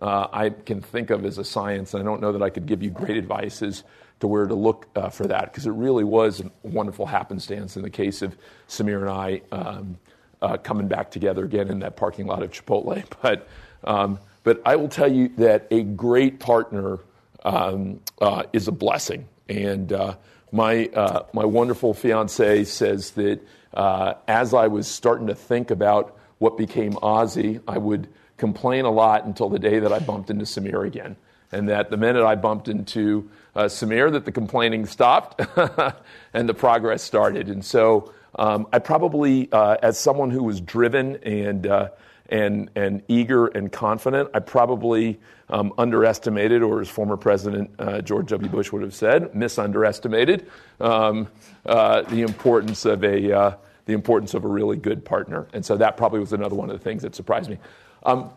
[0.02, 2.66] uh, I can think of as a science, and I don't know that I could
[2.66, 3.84] give you great advice, is
[4.24, 7.82] to where to look uh, for that because it really was a wonderful happenstance in
[7.82, 8.38] the case of
[8.70, 9.98] Samir and I um,
[10.42, 13.04] uh, coming back together again in that parking lot of Chipotle.
[13.22, 13.50] But
[13.84, 17.00] um, but I will tell you that a great partner
[17.44, 20.16] um, uh, is a blessing, and uh,
[20.54, 26.18] my uh, my wonderful fiance says that uh, as I was starting to think about
[26.38, 28.08] what became OZY, I would
[28.38, 31.18] complain a lot until the day that I bumped into Samir again
[31.54, 35.42] and that the minute I bumped into uh, Samir, that the complaining stopped
[36.34, 37.50] and the progress started.
[37.50, 41.90] And so um, I probably, uh, as someone who was driven and uh,
[42.30, 48.28] and and eager and confident, I probably um, underestimated, or as former President uh, George
[48.28, 48.50] W.
[48.50, 50.50] Bush would have said, misunderestimated
[50.80, 51.28] um,
[51.66, 55.48] uh, the importance of a uh, the importance of a really good partner.
[55.54, 57.58] And so that probably was another one of the things that surprised me.
[58.04, 58.32] Um,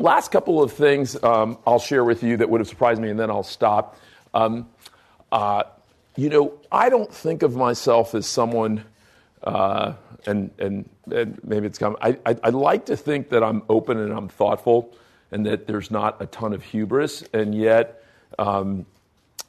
[0.00, 3.20] Last couple of things um, I'll share with you that would have surprised me, and
[3.20, 3.98] then I'll stop.
[4.34, 4.68] Um,
[5.32, 5.64] uh,
[6.16, 8.84] you know, I don't think of myself as someone,
[9.42, 9.94] uh,
[10.26, 11.96] and, and, and maybe it's come.
[12.00, 14.94] I, I, I, like to think that I'm open and I'm thoughtful,
[15.30, 17.22] and that there's not a ton of hubris.
[17.32, 18.04] And yet,
[18.38, 18.86] um,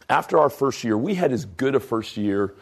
[0.09, 2.53] after our first year, we had as good a first year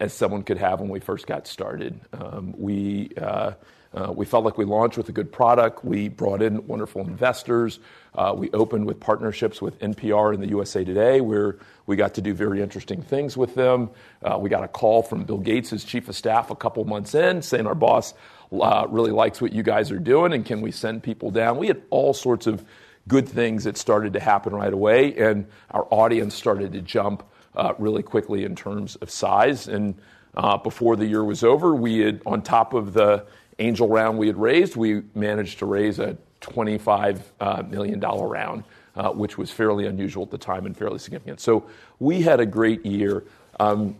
[0.00, 2.00] as someone could have when we first got started.
[2.12, 3.52] Um, we uh,
[3.94, 5.82] uh, we felt like we launched with a good product.
[5.82, 7.78] We brought in wonderful investors.
[8.14, 11.56] Uh, we opened with partnerships with NPR and the USA Today, where
[11.86, 13.88] we got to do very interesting things with them.
[14.38, 17.40] We got a call from Bill Gates' his chief of staff a couple months in
[17.40, 18.12] saying our boss
[18.50, 21.56] really likes what you guys are doing and can we send people down.
[21.56, 22.64] We had all sorts of
[23.08, 27.24] good things that started to happen right away, and our audience started to jump
[27.78, 29.68] really quickly in terms of size.
[29.68, 29.94] And
[30.36, 33.26] uh, before the year was over, we had, on top of the
[33.58, 38.64] angel round we had raised, we managed to raise a $25 uh, million round,
[38.96, 41.40] uh, which was fairly unusual at the time and fairly significant.
[41.40, 41.66] So
[41.98, 43.24] we had a great year.
[43.58, 43.96] Um,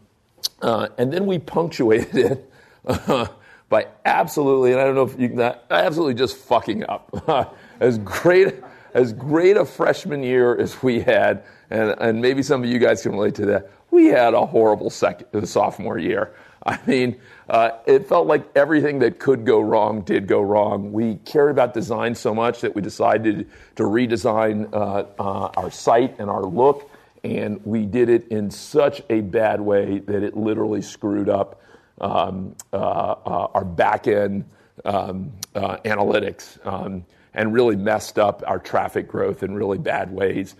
[0.63, 2.53] uh, and then we punctuated it
[2.87, 3.27] uh,
[3.69, 7.55] by absolutely, and I don't know if you can, absolutely just fucking up.
[7.81, 8.63] as great
[8.95, 13.03] as great a freshman year as we had, and, and maybe some of you guys
[13.03, 16.32] can relate to that, we had a horrible second, sophomore year.
[16.66, 17.16] I mean,
[17.49, 20.93] uh, it felt like everything that could go wrong did go wrong.
[20.93, 26.18] We cared about design so much that we decided to redesign uh, uh, our site
[26.18, 26.91] and our look,
[27.24, 31.62] and we did it in such a bad way that it literally screwed up
[32.01, 34.45] um, uh, uh, our back end
[34.84, 36.64] um, uh, analytics.
[36.66, 37.05] Um,
[37.39, 40.57] and really messed up our traffic growth in really bad ways,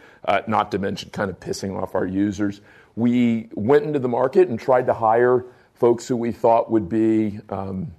[0.47, 2.61] not to mention kind of pissing off our users.
[2.95, 7.41] We went into the market and tried to hire folks who we thought would be
[7.49, 7.93] um,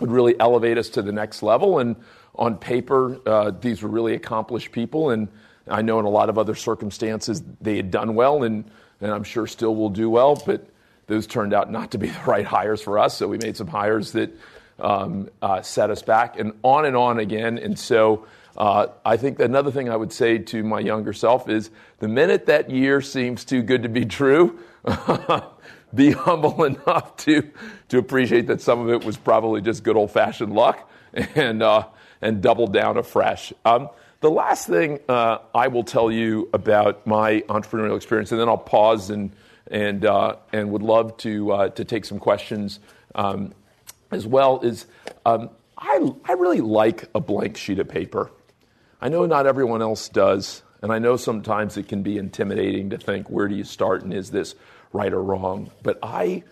[0.00, 1.78] would really elevate us to the next level.
[1.78, 1.96] And
[2.34, 5.28] on paper, uh, these were really accomplished people, and
[5.66, 9.24] I know in a lot of other circumstances they had done well, and and I'm
[9.24, 10.40] sure still will do well.
[10.44, 10.68] But
[11.06, 13.66] those turned out not to be the right hires for us, so we made some
[13.66, 14.30] hires that
[14.80, 17.58] um, uh, set us back, and on and on again.
[17.58, 18.26] And so.
[18.56, 21.70] Uh, I think another thing I would say to my younger self is
[22.00, 24.58] the minute that year seems too good to be true,
[25.94, 27.50] be humble enough to,
[27.88, 30.90] to appreciate that some of it was probably just good old fashioned luck
[31.34, 31.86] and, uh,
[32.20, 33.52] and double down afresh.
[33.64, 33.88] Um,
[34.20, 38.58] the last thing uh, I will tell you about my entrepreneurial experience, and then I'll
[38.58, 39.34] pause and,
[39.70, 42.80] and, uh, and would love to, uh, to take some questions
[43.14, 43.54] um,
[44.10, 44.86] as well, is
[45.24, 48.30] um, I, I really like a blank sheet of paper.
[49.00, 52.98] I know not everyone else does, and I know sometimes it can be intimidating to
[52.98, 54.54] think where do you start and is this
[54.92, 55.70] right or wrong.
[55.82, 56.42] But I,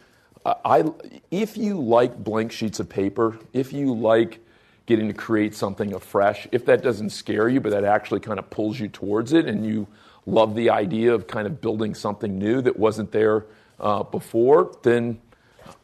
[0.47, 0.85] I,
[1.31, 4.41] if you like blank sheets of paper, if you like
[4.87, 8.49] getting to create something afresh, if that doesn't scare you, but that actually kind of
[8.49, 9.87] pulls you towards it, and you
[10.25, 13.45] love the idea of kind of building something new that wasn't there
[13.81, 15.21] uh, before, then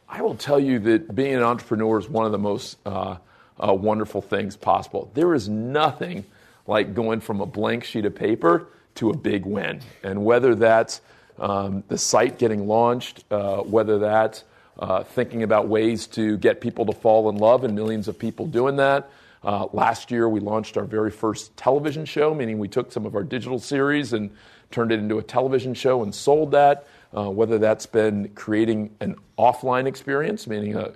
[0.08, 3.16] I will tell you that being an entrepreneur is one of the most uh,
[3.58, 5.10] uh, wonderful things possible.
[5.14, 6.24] There is nothing
[6.66, 9.80] like going from a blank sheet of paper to a big win.
[10.02, 11.00] And whether that's
[11.38, 14.44] um, the site getting launched, uh, whether that's
[14.78, 18.46] uh, thinking about ways to get people to fall in love, and millions of people
[18.46, 19.10] doing that.
[19.42, 23.14] Uh, last year, we launched our very first television show, meaning we took some of
[23.14, 24.30] our digital series and
[24.70, 26.86] turned it into a television show and sold that.
[27.16, 30.92] Uh, whether that's been creating an offline experience, meaning a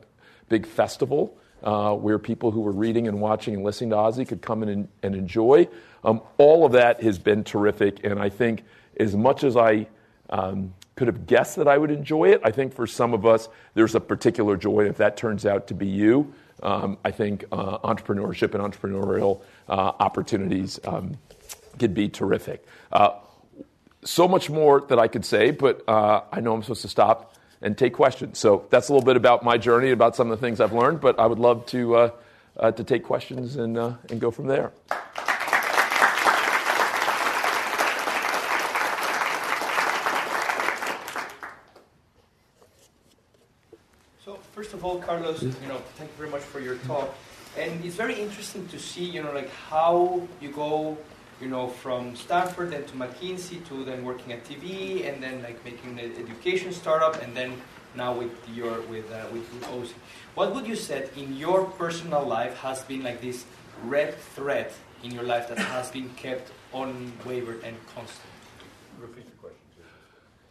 [0.48, 4.42] big festival uh, where people who were reading and watching and listening to OZY could
[4.42, 5.68] come in and, and enjoy.
[6.04, 8.64] Um, all of that has been terrific, and I think
[8.98, 9.86] as much as I
[10.30, 12.40] um, could have guessed that I would enjoy it.
[12.42, 14.86] I think for some of us, there's a particular joy.
[14.88, 19.92] If that turns out to be you, um, I think uh, entrepreneurship and entrepreneurial uh,
[20.00, 21.16] opportunities um,
[21.78, 22.66] could be terrific.
[24.08, 27.34] So much more that I could say, but uh, I know I'm supposed to stop
[27.60, 28.38] and take questions.
[28.38, 31.02] So that's a little bit about my journey, about some of the things I've learned.
[31.02, 32.10] But I would love to uh,
[32.56, 34.72] uh, to take questions and uh, and go from there.
[44.24, 47.14] So first of all, Carlos, you know, thank you very much for your talk.
[47.58, 50.96] And it's very interesting to see, you know, like how you go
[51.40, 55.64] you know, from Stanford then to McKinsey to then working at TV and then like
[55.64, 57.54] making an education startup and then
[57.94, 59.94] now with your with uh, with, with OZY.
[60.34, 63.44] What would you say in your personal life has been like this
[63.84, 64.72] red thread
[65.02, 68.32] in your life that has been kept unwavered and constant?
[69.00, 69.58] Repeat the question.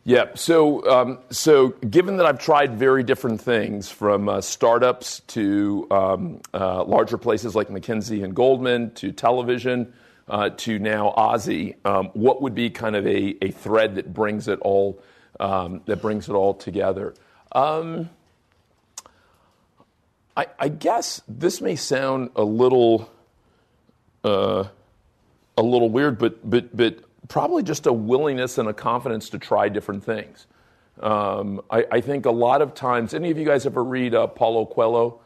[0.03, 0.25] Yeah.
[0.35, 6.41] So, um, so given that I've tried very different things, from uh, startups to um,
[6.53, 9.93] uh, larger places like McKinsey and Goldman to television,
[10.27, 14.47] uh, to now OZY, um, what would be kind of a, a thread that brings
[14.47, 15.01] it all
[15.39, 17.13] um, that brings it all together?
[17.51, 18.09] Um,
[20.35, 23.09] I, I, guess this may sound a little
[24.23, 24.65] uh,
[25.57, 29.69] a little weird, but but but probably just a willingness and a confidence to try
[29.69, 30.45] different things.
[30.99, 34.25] Um, I, I, think a lot of times, any of you guys ever read uh,
[34.27, 35.19] Paulo Coelho,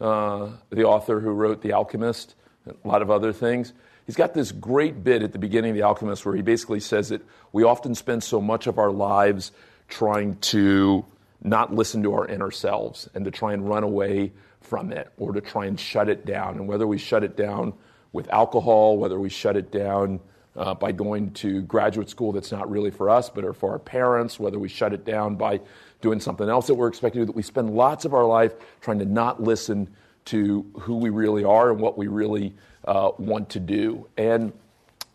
[0.00, 2.34] uh, the author who wrote The Alchemist,
[2.66, 3.74] a lot of other things?
[4.08, 7.10] He's got this great bit at the beginning of The Alchemist where he basically says
[7.10, 7.20] that
[7.52, 9.52] we often spend so much of our lives
[9.86, 11.04] trying to
[11.42, 14.32] not listen to our inner selves and to try and run away
[14.62, 16.56] from it or to try and shut it down.
[16.56, 17.74] And whether we shut it down
[18.14, 20.20] with alcohol, whether we shut it down
[20.56, 23.78] uh, by going to graduate school that's not really for us but are for our
[23.78, 25.60] parents, whether we shut it down by
[26.00, 28.54] doing something else that we're expected to do, that we spend lots of our life
[28.80, 29.86] trying to not listen
[30.24, 32.54] to who we really are and what we really
[32.88, 34.08] uh, want to do.
[34.16, 34.52] And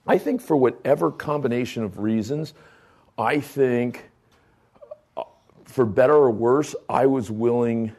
[0.07, 2.53] I think for whatever combination of reasons,
[3.17, 4.09] I think
[5.17, 5.23] uh,
[5.65, 7.91] for better or worse, I was willing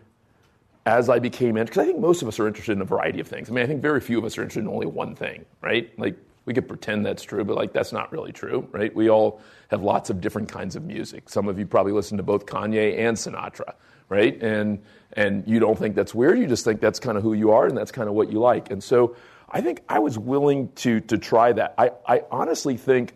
[0.87, 3.19] as I became interested, because I think most of us are interested in a variety
[3.19, 3.49] of things.
[3.49, 5.91] I mean, I think very few of us are interested in only one thing, right?
[5.99, 8.95] Like, we could pretend that's true, but like, that's not really true, right?
[8.95, 11.31] We all have lots of different kinds of music.
[11.31, 13.73] Some of you probably listen to both Kanye and Sinatra,
[14.11, 14.41] right?
[14.43, 14.83] And,
[15.15, 17.67] and you don't think that's weird, you just think that's kind of who you are
[17.67, 18.71] and that's kind of what you like.
[18.71, 19.17] And so
[19.55, 21.75] I think I was willing to, to try that.
[21.79, 23.15] I, I honestly think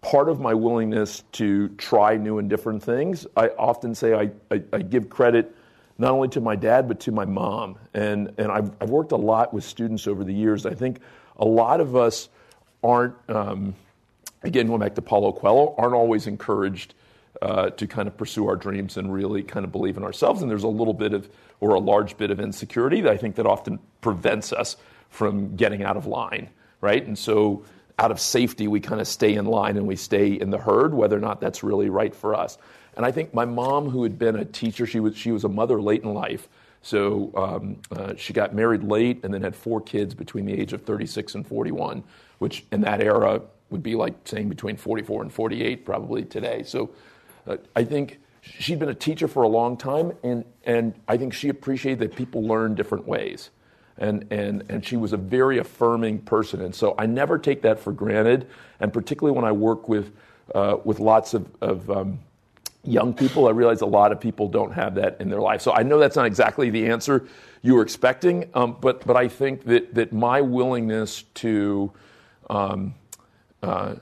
[0.00, 4.60] part of my willingness to try new and different things, I often say I, I,
[4.72, 5.54] I give credit
[5.96, 7.78] not only to my dad, but to my mom.
[7.94, 10.66] And, and I've, I've worked a lot with students over the years.
[10.66, 10.98] I think
[11.36, 12.28] a lot of us
[12.82, 13.76] aren't, um,
[14.42, 16.94] again, going back to Paulo Coelho, aren't always encouraged
[17.40, 20.42] uh, to kind of pursue our dreams and really kind of believe in ourselves.
[20.42, 23.36] And there's a little bit of, or a large bit of insecurity that I think
[23.36, 24.76] that often prevents us
[25.10, 26.50] from getting out of line,
[26.80, 27.04] right?
[27.04, 27.64] And so
[27.98, 30.94] out of safety, we kind of stay in line and we stay in the herd,
[30.94, 32.58] whether or not that's really right for us.
[32.96, 35.48] And I think my mom, who had been a teacher, she was, she was a
[35.48, 36.48] mother late in life.
[36.82, 40.72] So um, uh, she got married late and then had four kids between the age
[40.72, 42.04] of 36 and 41,
[42.38, 46.62] which in that era would be like saying between 44 and 48 probably today.
[46.62, 46.90] So
[47.46, 51.34] uh, I think she'd been a teacher for a long time, and, and I think
[51.34, 53.50] she appreciated that people learn different ways
[53.98, 56.62] and, and, and she was a very affirming person.
[56.62, 58.46] And so I never take that for granted,
[58.80, 60.12] and particularly when I work with,
[60.54, 62.20] uh, with lots of, of um,
[62.84, 65.60] young people, I realize a lot of people don't have that in their life.
[65.60, 67.26] So I know that's not exactly the answer
[67.62, 71.92] you were expecting, um, but, but I think that, that my willingness to,
[72.48, 72.94] um,
[73.62, 73.96] uh,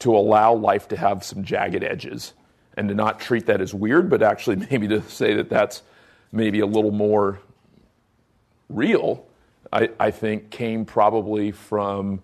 [0.00, 2.34] to allow life to have some jagged edges
[2.76, 5.82] and to not treat that as weird, but actually maybe to say that that's
[6.30, 7.40] maybe a little more
[8.68, 9.26] real
[9.72, 12.20] I, I think came probably from,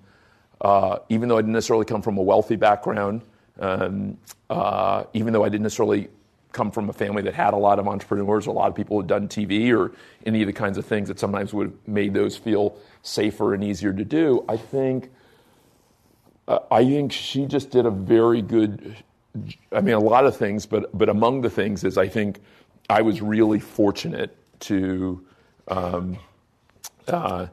[0.61, 3.22] uh, even though I didn't necessarily come from a wealthy background,
[3.61, 4.18] um,
[4.51, 6.09] uh, even though I didn't necessarily
[6.53, 9.07] come from a family that had a lot of entrepreneurs, a lot of people had
[9.07, 9.92] done TV or
[10.24, 13.62] any of the kinds of things that sometimes would have made those feel safer and
[13.62, 14.45] easier to do.
[14.49, 15.11] I think,
[16.47, 18.97] uh, I think she just did a very good.
[19.72, 22.38] I mean, a lot of things, but but among the things is I think
[22.88, 25.24] I was really fortunate to.
[25.66, 26.18] Um,
[27.09, 27.46] uh,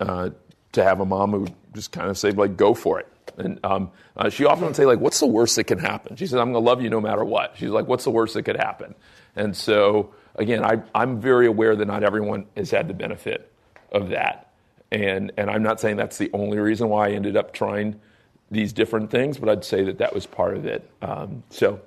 [0.00, 0.30] uh,
[0.72, 3.90] to have a mom who just kind of say like, "Go for it." And um,
[4.16, 6.52] uh, she often would say like, "What's the worst that can happen?" She says, "I'm
[6.52, 8.94] going to love you no matter what." She's like, "What's the worst that could happen?"
[9.36, 13.50] And so again, I, I'm very aware that not everyone has had the benefit
[13.90, 14.52] of that,
[14.90, 18.00] and and I'm not saying that's the only reason why I ended up trying
[18.52, 20.88] these different things, but I'd say that that was part of it.
[21.00, 21.80] Um, so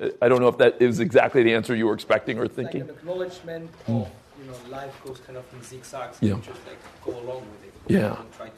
[0.00, 2.82] it, I don't know if that is exactly the answer you were expecting or thinking.
[2.82, 4.08] Like acknowledgement of
[4.46, 6.18] know, life goes kind of in zigzags.
[6.20, 6.30] Yeah.
[6.30, 7.74] You just like go along with it.
[7.92, 8.16] Yeah.
[8.36, 8.54] Try to.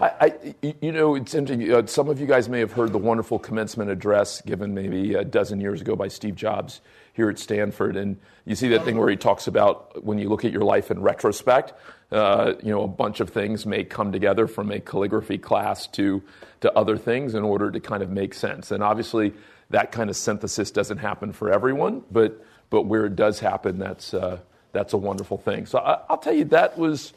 [0.00, 1.72] I, I, you know, it's interesting.
[1.72, 5.24] Uh, some of you guys may have heard the wonderful commencement address given maybe a
[5.24, 6.80] dozen years ago by Steve Jobs
[7.14, 10.44] here at Stanford, and you see that thing where he talks about when you look
[10.44, 11.72] at your life in retrospect.
[12.12, 16.22] Uh, you know, a bunch of things may come together from a calligraphy class to
[16.60, 18.70] to other things in order to kind of make sense.
[18.70, 19.34] And obviously,
[19.70, 24.14] that kind of synthesis doesn't happen for everyone, but but where it does happen, that's
[24.14, 24.38] uh,
[24.72, 25.66] that's a wonderful thing.
[25.66, 27.12] So I, will tell you that was.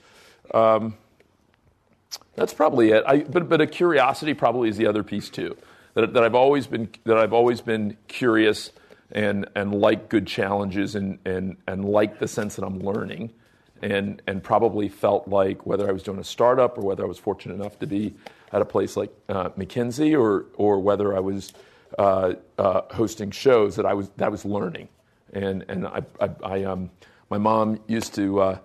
[0.53, 0.95] Um,
[2.35, 3.03] that's probably it.
[3.05, 5.57] I, but, but a curiosity probably is the other piece too.
[5.93, 8.71] That, that I've always been that I've always been curious
[9.11, 13.31] and and like good challenges and and and like the sense that I'm learning,
[13.81, 17.17] and and probably felt like whether I was doing a startup or whether I was
[17.17, 18.13] fortunate enough to be
[18.53, 21.51] at a place like uh, McKinsey or or whether I was
[21.99, 24.87] uh, uh, hosting shows that I was that I was learning,
[25.33, 26.89] and and I I, I um
[27.32, 28.59] my mom used to uh,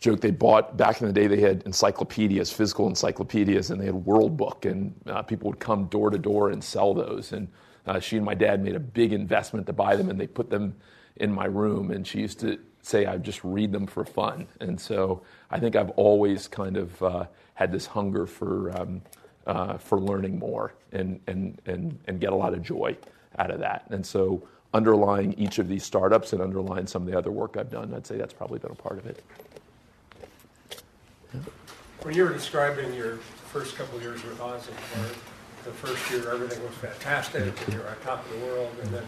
[0.00, 3.94] joke they bought back in the day they had encyclopedias physical encyclopedias and they had
[3.94, 7.32] world book and uh, people would come door to door and sell those.
[7.32, 7.46] And
[7.86, 10.50] uh, she and my dad made a big investment to buy them and they put
[10.50, 10.74] them
[11.16, 14.48] in my room and she used to say i just read them for fun.
[14.60, 15.22] And so
[15.52, 19.00] i think i've always kind of uh, had this hunger for um,
[19.46, 22.96] uh, for learning more and, and, and, and get a lot of joy
[23.38, 23.86] out of that.
[23.90, 27.70] And so underlying each of these startups and underlying some of the other work i've
[27.70, 29.22] done i'd say that's probably been a part of it
[32.02, 33.16] when you were describing your
[33.52, 35.08] first couple of years with OZY, where
[35.64, 38.94] the first year everything was fantastic, and you were on top of the world, and
[38.94, 39.04] then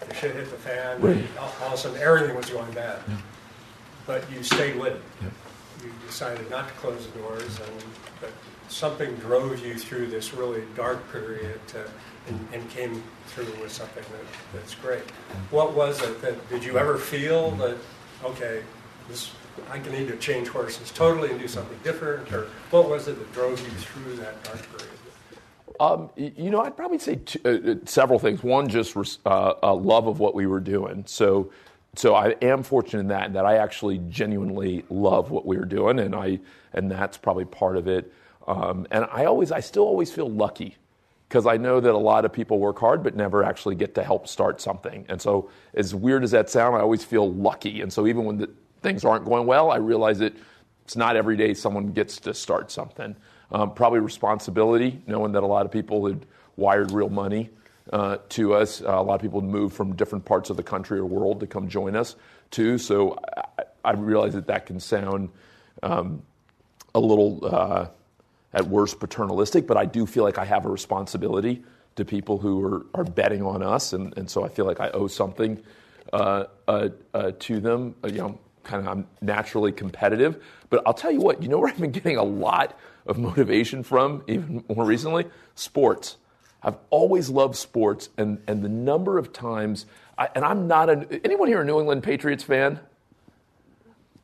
[0.00, 1.16] the shit hit the fan, right.
[1.16, 3.00] and all, all, of a sudden everything was going bad.
[3.08, 3.16] Yeah.
[4.06, 5.02] But you stayed with it.
[5.22, 5.28] Yeah.
[5.84, 7.82] You decided not to close the doors, and
[8.20, 8.32] but
[8.68, 11.88] something drove you through this really dark period to,
[12.28, 15.02] and, and, came through with something that, that's great.
[15.50, 17.76] What was it that did you ever feel that
[18.24, 18.62] okay,
[19.08, 19.30] this
[19.70, 22.32] I need to change horses totally and do something different?
[22.32, 24.96] Or what was it that drove you through that dark period?
[25.78, 28.42] Um, you know, I'd probably say two, uh, uh, several things.
[28.42, 28.96] One, just
[29.26, 31.04] uh, a love of what we were doing.
[31.06, 31.50] So,
[31.94, 35.98] so I am fortunate in that, that I actually genuinely love what we were doing,
[35.98, 36.40] and I,
[36.72, 38.10] and that's probably part of it.
[38.46, 40.76] Um, and I always, I still always feel lucky
[41.28, 44.04] because I know that a lot of people work hard but never actually get to
[44.04, 45.04] help start something.
[45.08, 47.80] And so, as weird as that sounds, I always feel lucky.
[47.80, 48.46] And so, even when
[48.82, 50.34] things aren't going well, I realize that
[50.84, 53.16] it's not every day someone gets to start something.
[53.50, 57.50] Um, probably responsibility, knowing that a lot of people had wired real money
[57.92, 58.80] uh, to us.
[58.82, 61.40] Uh, a lot of people had moved from different parts of the country or world
[61.40, 62.16] to come join us,
[62.50, 62.78] too.
[62.78, 65.30] So I, I realize that that can sound
[65.82, 66.22] um,
[66.94, 67.86] a little, uh,
[68.52, 71.64] at worst, paternalistic, but I do feel like I have a responsibility
[71.96, 74.90] to people who are, are betting on us, and, and so I feel like I
[74.90, 75.62] owe something
[76.12, 77.94] uh, uh, uh, to them.
[78.04, 80.42] you know, kind of I'm naturally competitive.
[80.68, 83.82] But I'll tell you what, you know where I've been getting a lot of motivation
[83.82, 85.26] from, even more recently?
[85.54, 86.16] Sports.
[86.62, 89.86] I've always loved sports, and, and the number of times,
[90.18, 92.80] I, and I'm not an anyone here a New England Patriots fan?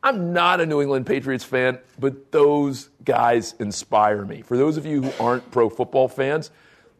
[0.05, 4.41] I'm not a New England Patriots fan, but those guys inspire me.
[4.41, 6.51] For those of you who aren't pro football fans,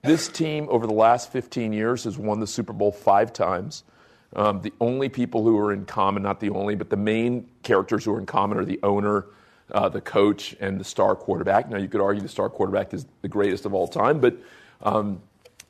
[0.04, 3.84] this team over the last 15 years has won the Super Bowl five times.
[4.38, 8.06] Um, the only people who are in common, not the only, but the main characters
[8.06, 9.26] who are in common are the owner,
[9.74, 11.70] uh, the coach, and the star quarterback.
[11.70, 14.38] Now, you could argue the star quarterback is the greatest of all time, but
[14.82, 15.22] um,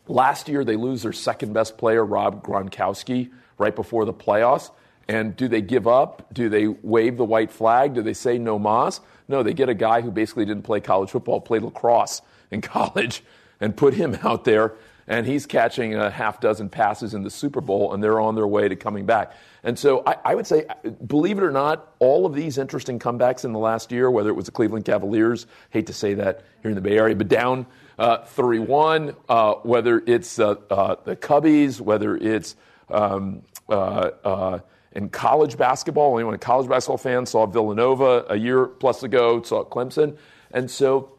[0.07, 4.69] last year they lose their second best player, Rob Gronkowski, right before the playoffs.
[5.07, 6.33] And do they give up?
[6.33, 7.93] Do they wave the white flag?
[7.93, 9.01] Do they say no mas?
[9.27, 13.23] No, they get a guy who basically didn't play college football, played lacrosse in college,
[13.59, 14.73] and put him out there
[15.07, 18.47] and he's catching a half dozen passes in the Super Bowl, and they're on their
[18.47, 19.33] way to coming back.
[19.63, 20.65] And so I, I, would say,
[21.05, 24.33] believe it or not, all of these interesting comebacks in the last year, whether it
[24.33, 27.65] was the Cleveland Cavaliers, hate to say that here in the Bay Area, but down
[27.99, 32.55] uh, 3 uh, 1, uh, whether it's uh, uh, the Cubbies, whether it's
[32.89, 34.59] um, uh,
[34.93, 39.63] in college basketball, anyone a college basketball fan saw Villanova a year plus ago, saw
[39.63, 40.17] Clemson.
[40.51, 41.11] And so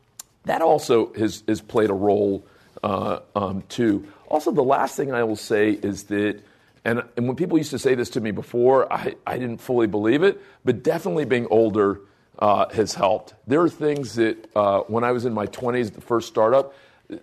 [0.45, 2.47] that also has, has played a role
[2.83, 4.07] uh, um, too.
[4.29, 6.41] Also, the last thing I will say is that,
[6.85, 9.87] and, and when people used to say this to me before, I, I didn't fully
[9.87, 12.01] believe it, but definitely being older
[12.39, 13.35] uh, has helped.
[13.47, 16.75] There are things that uh, when I was in my 20s, the first startup,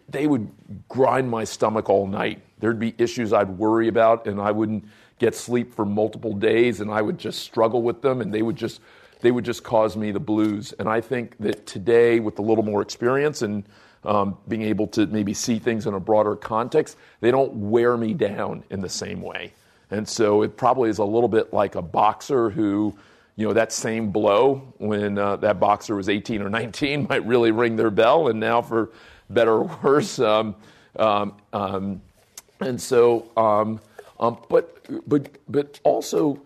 [0.09, 0.49] they would
[0.89, 2.41] grind my stomach all night.
[2.59, 4.85] There'd be issues I'd worry about, and I wouldn't
[5.21, 8.55] get sleep for multiple days, and I would just struggle with them, and they would
[8.55, 8.81] just
[9.21, 10.73] they would just cause me the blues.
[10.79, 13.63] And I think that today, with a little more experience and
[14.03, 18.15] um, being able to maybe see things in a broader context, they don't wear me
[18.15, 19.53] down in the same way.
[19.91, 22.97] And so it probably is a little bit like a boxer who,
[23.35, 27.51] you know, that same blow when uh, that boxer was 18 or 19 might really
[27.51, 28.29] ring their bell.
[28.29, 28.89] And now, for
[29.29, 30.55] better or worse, um,
[30.95, 32.01] um, um,
[32.59, 33.79] and so, um,
[34.19, 36.41] um, but but but also,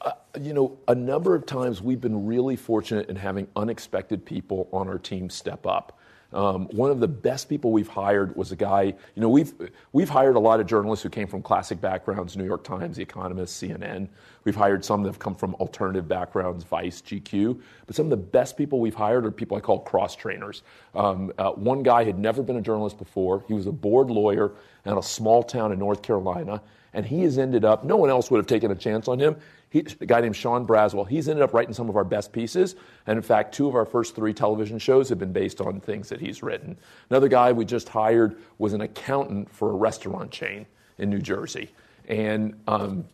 [0.00, 4.68] uh, you know, a number of times we've been really fortunate in having unexpected people
[4.72, 5.98] on our team step up.
[6.30, 8.82] Um, one of the best people we've hired was a guy.
[8.82, 9.54] You know, we've
[9.92, 13.02] we've hired a lot of journalists who came from classic backgrounds: New York Times, The
[13.02, 14.08] Economist, CNN.
[14.44, 17.58] We've hired some that have come from alternative backgrounds: Vice, GQ.
[17.86, 20.64] But some of the best people we've hired are people I call cross trainers.
[20.94, 23.42] Um, uh, one guy had never been a journalist before.
[23.48, 24.52] He was a board lawyer
[24.84, 26.60] in a small town in North Carolina,
[26.92, 27.84] and he has ended up.
[27.84, 29.36] No one else would have taken a chance on him.
[29.70, 32.74] He, a guy named Sean Braswell, he's ended up writing some of our best pieces.
[33.06, 36.08] And in fact, two of our first three television shows have been based on things
[36.08, 36.78] that he's written.
[37.10, 40.66] Another guy we just hired was an accountant for a restaurant chain
[40.96, 41.70] in New Jersey.
[42.08, 43.04] And um,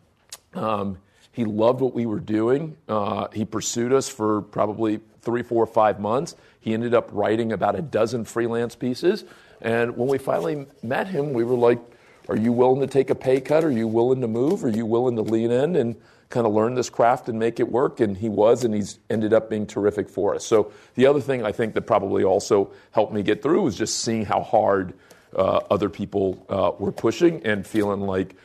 [0.55, 0.99] um,
[1.33, 2.77] he loved what we were doing.
[2.89, 6.37] Uh, he pursued us for probably three, four, five months.
[6.61, 9.25] He ended up writing about a dozen freelance pieces.
[9.61, 11.81] And when we finally met him, we were like,
[12.29, 13.65] Are you willing to take a pay cut?
[13.65, 14.65] Are you willing to move?
[14.65, 15.77] Are you willing to lean in?
[15.77, 15.97] And
[16.31, 18.01] kind of learn this craft and make it work.
[18.01, 20.45] And he was, and he's ended up being terrific for us.
[20.45, 24.01] So the other thing I think that probably also helped me get through was just
[24.01, 24.95] seeing how hard
[25.37, 28.37] uh, other people uh, were pushing and feeling like.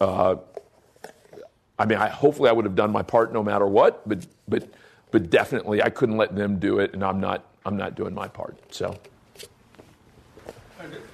[0.00, 0.36] Uh,
[1.78, 4.68] I mean, I, hopefully I would have done my part no matter what, but but
[5.10, 8.28] but definitely I couldn't let them do it, and I'm not I'm not doing my
[8.28, 8.58] part.
[8.72, 8.96] So.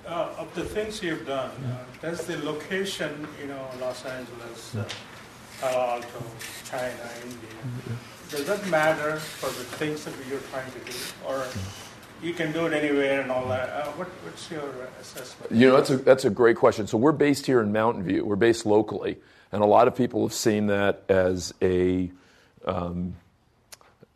[0.06, 4.84] Uh, of the things you've done, uh, does the location, you know, Los Angeles, uh,
[5.60, 6.22] Palo Alto,
[6.64, 7.50] China, India.
[8.30, 10.96] Does that matter for the things that you're trying to do,
[11.26, 11.44] or
[12.22, 13.68] you can do it anywhere and all that?
[13.68, 14.62] Uh, what, what's your
[15.00, 15.50] assessment?
[15.50, 16.86] You know, that's a that's a great question.
[16.86, 18.24] So we're based here in Mountain View.
[18.24, 19.16] We're based locally,
[19.50, 22.12] and a lot of people have seen that as a
[22.64, 23.16] um,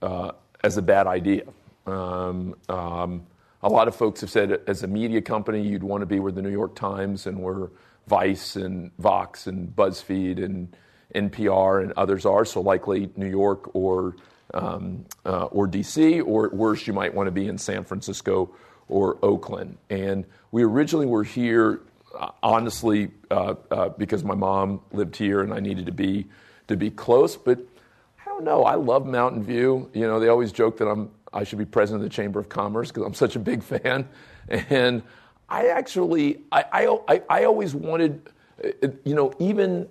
[0.02, 0.32] uh,
[0.62, 1.44] as a bad idea.
[1.86, 3.26] Um, um,
[3.62, 6.32] a lot of folks have said, as a media company, you'd want to be where
[6.32, 7.70] the New York Times and where
[8.06, 10.74] Vice and Vox and BuzzFeed and
[11.14, 14.16] NPR and others are, so likely New York or,
[14.54, 18.50] um, uh, or DC, or at worst, you might want to be in San Francisco
[18.88, 19.76] or Oakland.
[19.90, 21.82] And we originally were here,
[22.18, 26.26] uh, honestly, uh, uh, because my mom lived here and I needed to be,
[26.68, 28.64] to be close, but I don't know.
[28.64, 29.90] I love Mountain View.
[29.92, 32.48] You know, they always joke that I'm, I should be president of the Chamber of
[32.48, 34.08] Commerce because I'm such a big fan.
[34.48, 35.02] And
[35.48, 36.64] I actually, I,
[37.08, 38.28] I, I always wanted,
[38.64, 39.88] uh, you know, even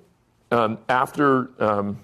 [0.51, 1.99] um, after um,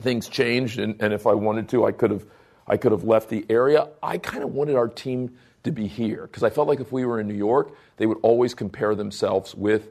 [0.00, 2.24] things changed, and, and, if I wanted to, I could have
[2.66, 3.88] I could have left the area.
[4.02, 7.04] I kind of wanted our team to be here because I felt like if we
[7.04, 9.88] were in New York, they would always compare themselves with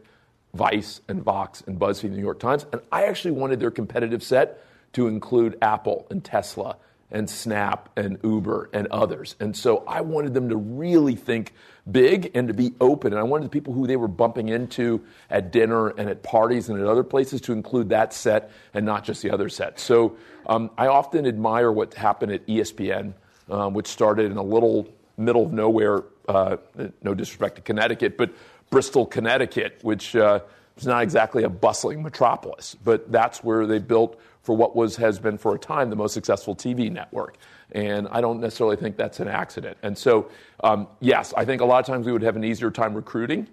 [0.53, 4.23] Vice and Vox and BuzzFeed and New York Times, and I actually wanted their competitive
[4.23, 4.63] set
[4.93, 6.77] to include Apple and Tesla
[7.13, 9.35] and Snap and Uber and others.
[9.39, 11.53] And so I wanted them to really think
[11.89, 13.13] big and to be open.
[13.13, 16.69] And I wanted the people who they were bumping into at dinner and at parties
[16.69, 19.79] and at other places to include that set and not just the other set.
[19.79, 23.13] So um, I often admire what happened at ESPN,
[23.49, 26.57] um, which started in a little middle of nowhere, uh,
[27.03, 28.31] no disrespect to Connecticut, but
[28.71, 30.39] Bristol, Connecticut, which uh,
[30.77, 35.19] is not exactly a bustling metropolis, but that's where they built for what was has
[35.19, 37.37] been for a time the most successful TV network.
[37.71, 39.77] And I don't necessarily think that's an accident.
[39.81, 40.29] And so,
[40.63, 43.47] um, yes, I think a lot of times we would have an easier time recruiting.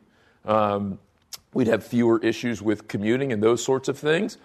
[0.45, 0.99] Um,
[1.55, 4.36] we'd have fewer issues with commuting and those sorts of things.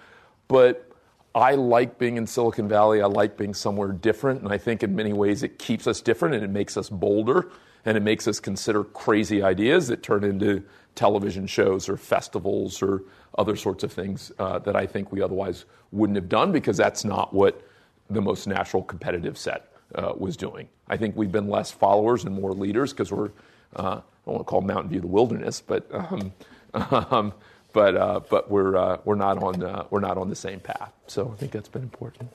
[0.47, 0.89] But
[1.33, 3.01] I like being in Silicon Valley.
[3.01, 4.41] I like being somewhere different.
[4.41, 7.51] And I think in many ways it keeps us different and it makes us bolder
[7.85, 10.63] and it makes us consider crazy ideas that turn into
[10.95, 13.03] television shows or festivals or
[13.38, 17.05] other sorts of things uh, that I think we otherwise wouldn't have done because that's
[17.05, 17.61] not what
[18.09, 20.67] the most natural competitive set uh, was doing.
[20.88, 23.31] I think we've been less followers and more leaders because we're,
[23.75, 26.33] uh, I don't want to call Mountain View the wilderness, but, um,
[26.73, 27.33] um,
[27.73, 30.91] but, uh, but we're, uh, we're, not on, uh, we're not on the same path.
[31.07, 32.31] So I think that's been important.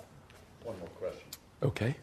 [0.64, 1.28] One more question.
[1.62, 1.94] Okay.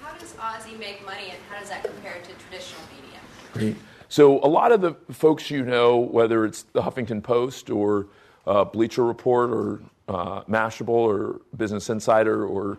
[0.00, 3.20] How does OZY make money and how does that compare to traditional media?
[3.52, 3.76] Great.
[4.10, 8.08] So a lot of the folks you know, whether it's the Huffington Post or
[8.44, 12.78] uh, Bleacher Report or uh, Mashable or Business Insider or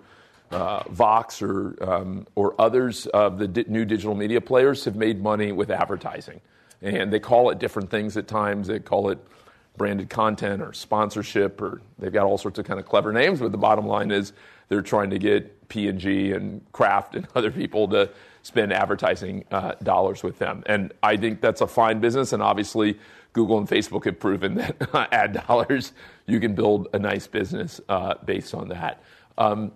[0.51, 5.23] uh, Vox or um, or others of the di- new digital media players have made
[5.23, 6.41] money with advertising,
[6.81, 8.67] and they call it different things at times.
[8.67, 9.19] They call it
[9.77, 13.39] branded content or sponsorship, or they've got all sorts of kind of clever names.
[13.39, 14.33] But the bottom line is
[14.67, 18.09] they're trying to get P and G and Kraft and other people to
[18.43, 20.63] spend advertising uh, dollars with them.
[20.65, 22.33] And I think that's a fine business.
[22.33, 22.99] And obviously,
[23.33, 24.75] Google and Facebook have proven that
[25.11, 25.93] ad dollars,
[26.25, 29.01] you can build a nice business uh, based on that.
[29.37, 29.71] Um,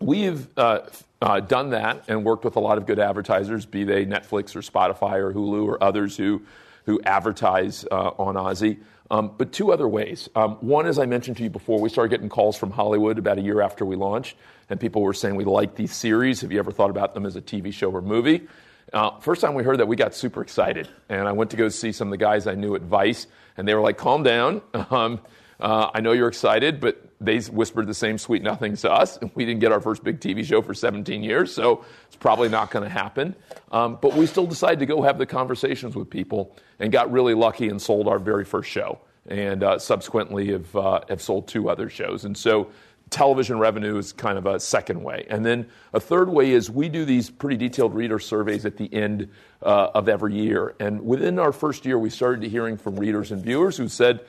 [0.00, 0.80] we've uh,
[1.22, 4.60] uh, done that and worked with a lot of good advertisers, be they Netflix or
[4.60, 6.42] Spotify or Hulu or others who,
[6.86, 8.78] who advertise uh, on OZY.
[9.10, 10.28] Um, but two other ways.
[10.34, 13.38] Um, one, as I mentioned to you before, we started getting calls from Hollywood about
[13.38, 14.36] a year after we launched,
[14.68, 16.42] and people were saying, We like these series.
[16.42, 18.46] Have you ever thought about them as a TV show or movie?
[18.92, 20.88] Uh, first time we heard that, we got super excited.
[21.08, 23.66] And I went to go see some of the guys I knew at Vice, and
[23.66, 24.62] they were like, Calm down.
[24.90, 25.20] Um,
[25.60, 29.16] uh, I know you're excited, but they whispered the same sweet nothings to us.
[29.16, 32.48] and We didn't get our first big TV show for 17 years, so it's probably
[32.48, 33.34] not going to happen.
[33.72, 37.34] Um, but we still decided to go have the conversations with people and got really
[37.34, 39.00] lucky and sold our very first show.
[39.26, 42.24] And uh, subsequently have, uh, have sold two other shows.
[42.24, 42.70] And so
[43.10, 45.26] television revenue is kind of a second way.
[45.28, 48.92] And then a third way is we do these pretty detailed reader surveys at the
[48.92, 49.28] end
[49.62, 50.74] uh, of every year.
[50.80, 54.20] And within our first year, we started hearing from readers and viewers who said,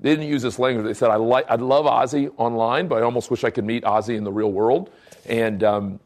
[0.00, 0.86] they didn't use this language.
[0.86, 3.84] They said, I, like, I love OZY online, but I almost wish I could meet
[3.84, 4.90] OZY in the real world.
[5.26, 6.00] And, um,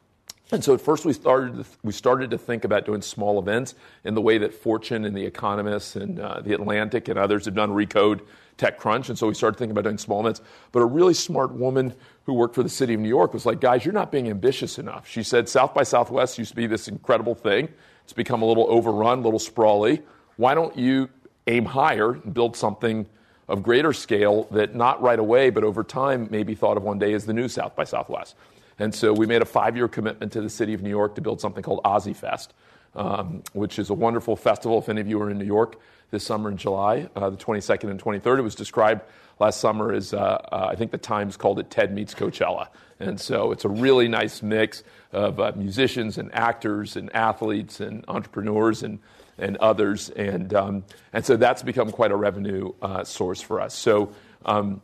[0.52, 3.74] and so at first we started, to, we started to think about doing small events
[4.04, 7.54] in the way that Fortune and The Economist and uh, The Atlantic and others have
[7.54, 8.20] done Recode
[8.58, 9.08] TechCrunch.
[9.08, 10.42] And so we started thinking about doing small events.
[10.72, 13.60] But a really smart woman who worked for the city of New York was like,
[13.60, 15.08] guys, you're not being ambitious enough.
[15.08, 17.68] She said, South by Southwest used to be this incredible thing.
[18.04, 20.02] It's become a little overrun, a little sprawly.
[20.36, 21.10] Why don't you
[21.46, 23.06] aim higher and build something–
[23.48, 26.98] of greater scale that not right away, but over time may be thought of one
[26.98, 28.36] day as the new South by Southwest.
[28.78, 31.20] And so we made a five year commitment to the city of New York to
[31.20, 32.54] build something called OZY Fest,
[32.94, 34.78] um, which is a wonderful festival.
[34.78, 35.80] If any of you are in New York
[36.10, 39.02] this summer in July, uh, the 22nd and 23rd, it was described
[39.40, 42.68] last summer as, uh, uh, I think the Times called it Ted Meets Coachella.
[43.00, 44.82] And so it's a really nice mix
[45.12, 48.98] of uh, musicians and actors and athletes and entrepreneurs and
[49.38, 50.10] and others.
[50.10, 53.74] And, um, and so that's become quite a revenue uh, source for us.
[53.74, 54.12] So
[54.44, 54.80] um,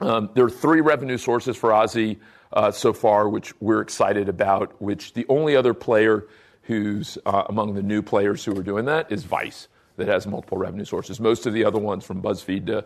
[0.00, 2.18] um, there are three revenue sources for OZY
[2.52, 6.26] uh, so far, which we're excited about, which the only other player
[6.62, 10.58] who's uh, among the new players who are doing that is Vice, that has multiple
[10.58, 11.20] revenue sources.
[11.20, 12.84] Most of the other ones, from BuzzFeed to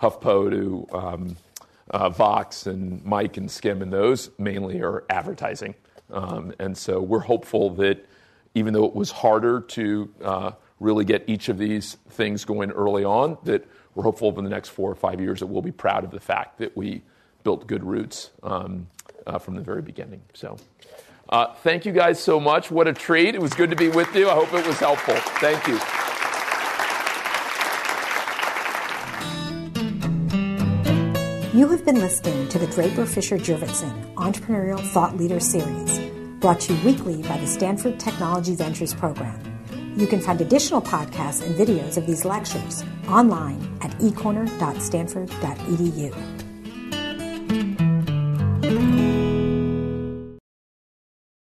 [0.00, 1.36] HuffPo to um,
[1.90, 5.74] uh, Vox and Mic and Skimm and those mainly are advertising.
[6.10, 8.04] Um, and so we're hopeful that
[8.54, 13.04] even though it was harder to uh, really get each of these things going early
[13.04, 16.04] on, that we're hopeful over the next four or five years that we'll be proud
[16.04, 17.02] of the fact that we
[17.44, 18.86] built good roots um,
[19.26, 20.20] uh, from the very beginning.
[20.34, 20.56] So,
[21.28, 22.70] uh, thank you guys so much.
[22.70, 23.34] What a treat.
[23.34, 24.28] It was good to be with you.
[24.28, 25.14] I hope it was helpful.
[25.40, 25.78] Thank you.
[31.58, 36.11] You have been listening to the Draper Fisher Jurvetson Entrepreneurial Thought Leader Series
[36.42, 39.40] brought to you weekly by the Stanford Technology Ventures Program.
[39.96, 46.31] You can find additional podcasts and videos of these lectures online at ecorner.stanford.edu.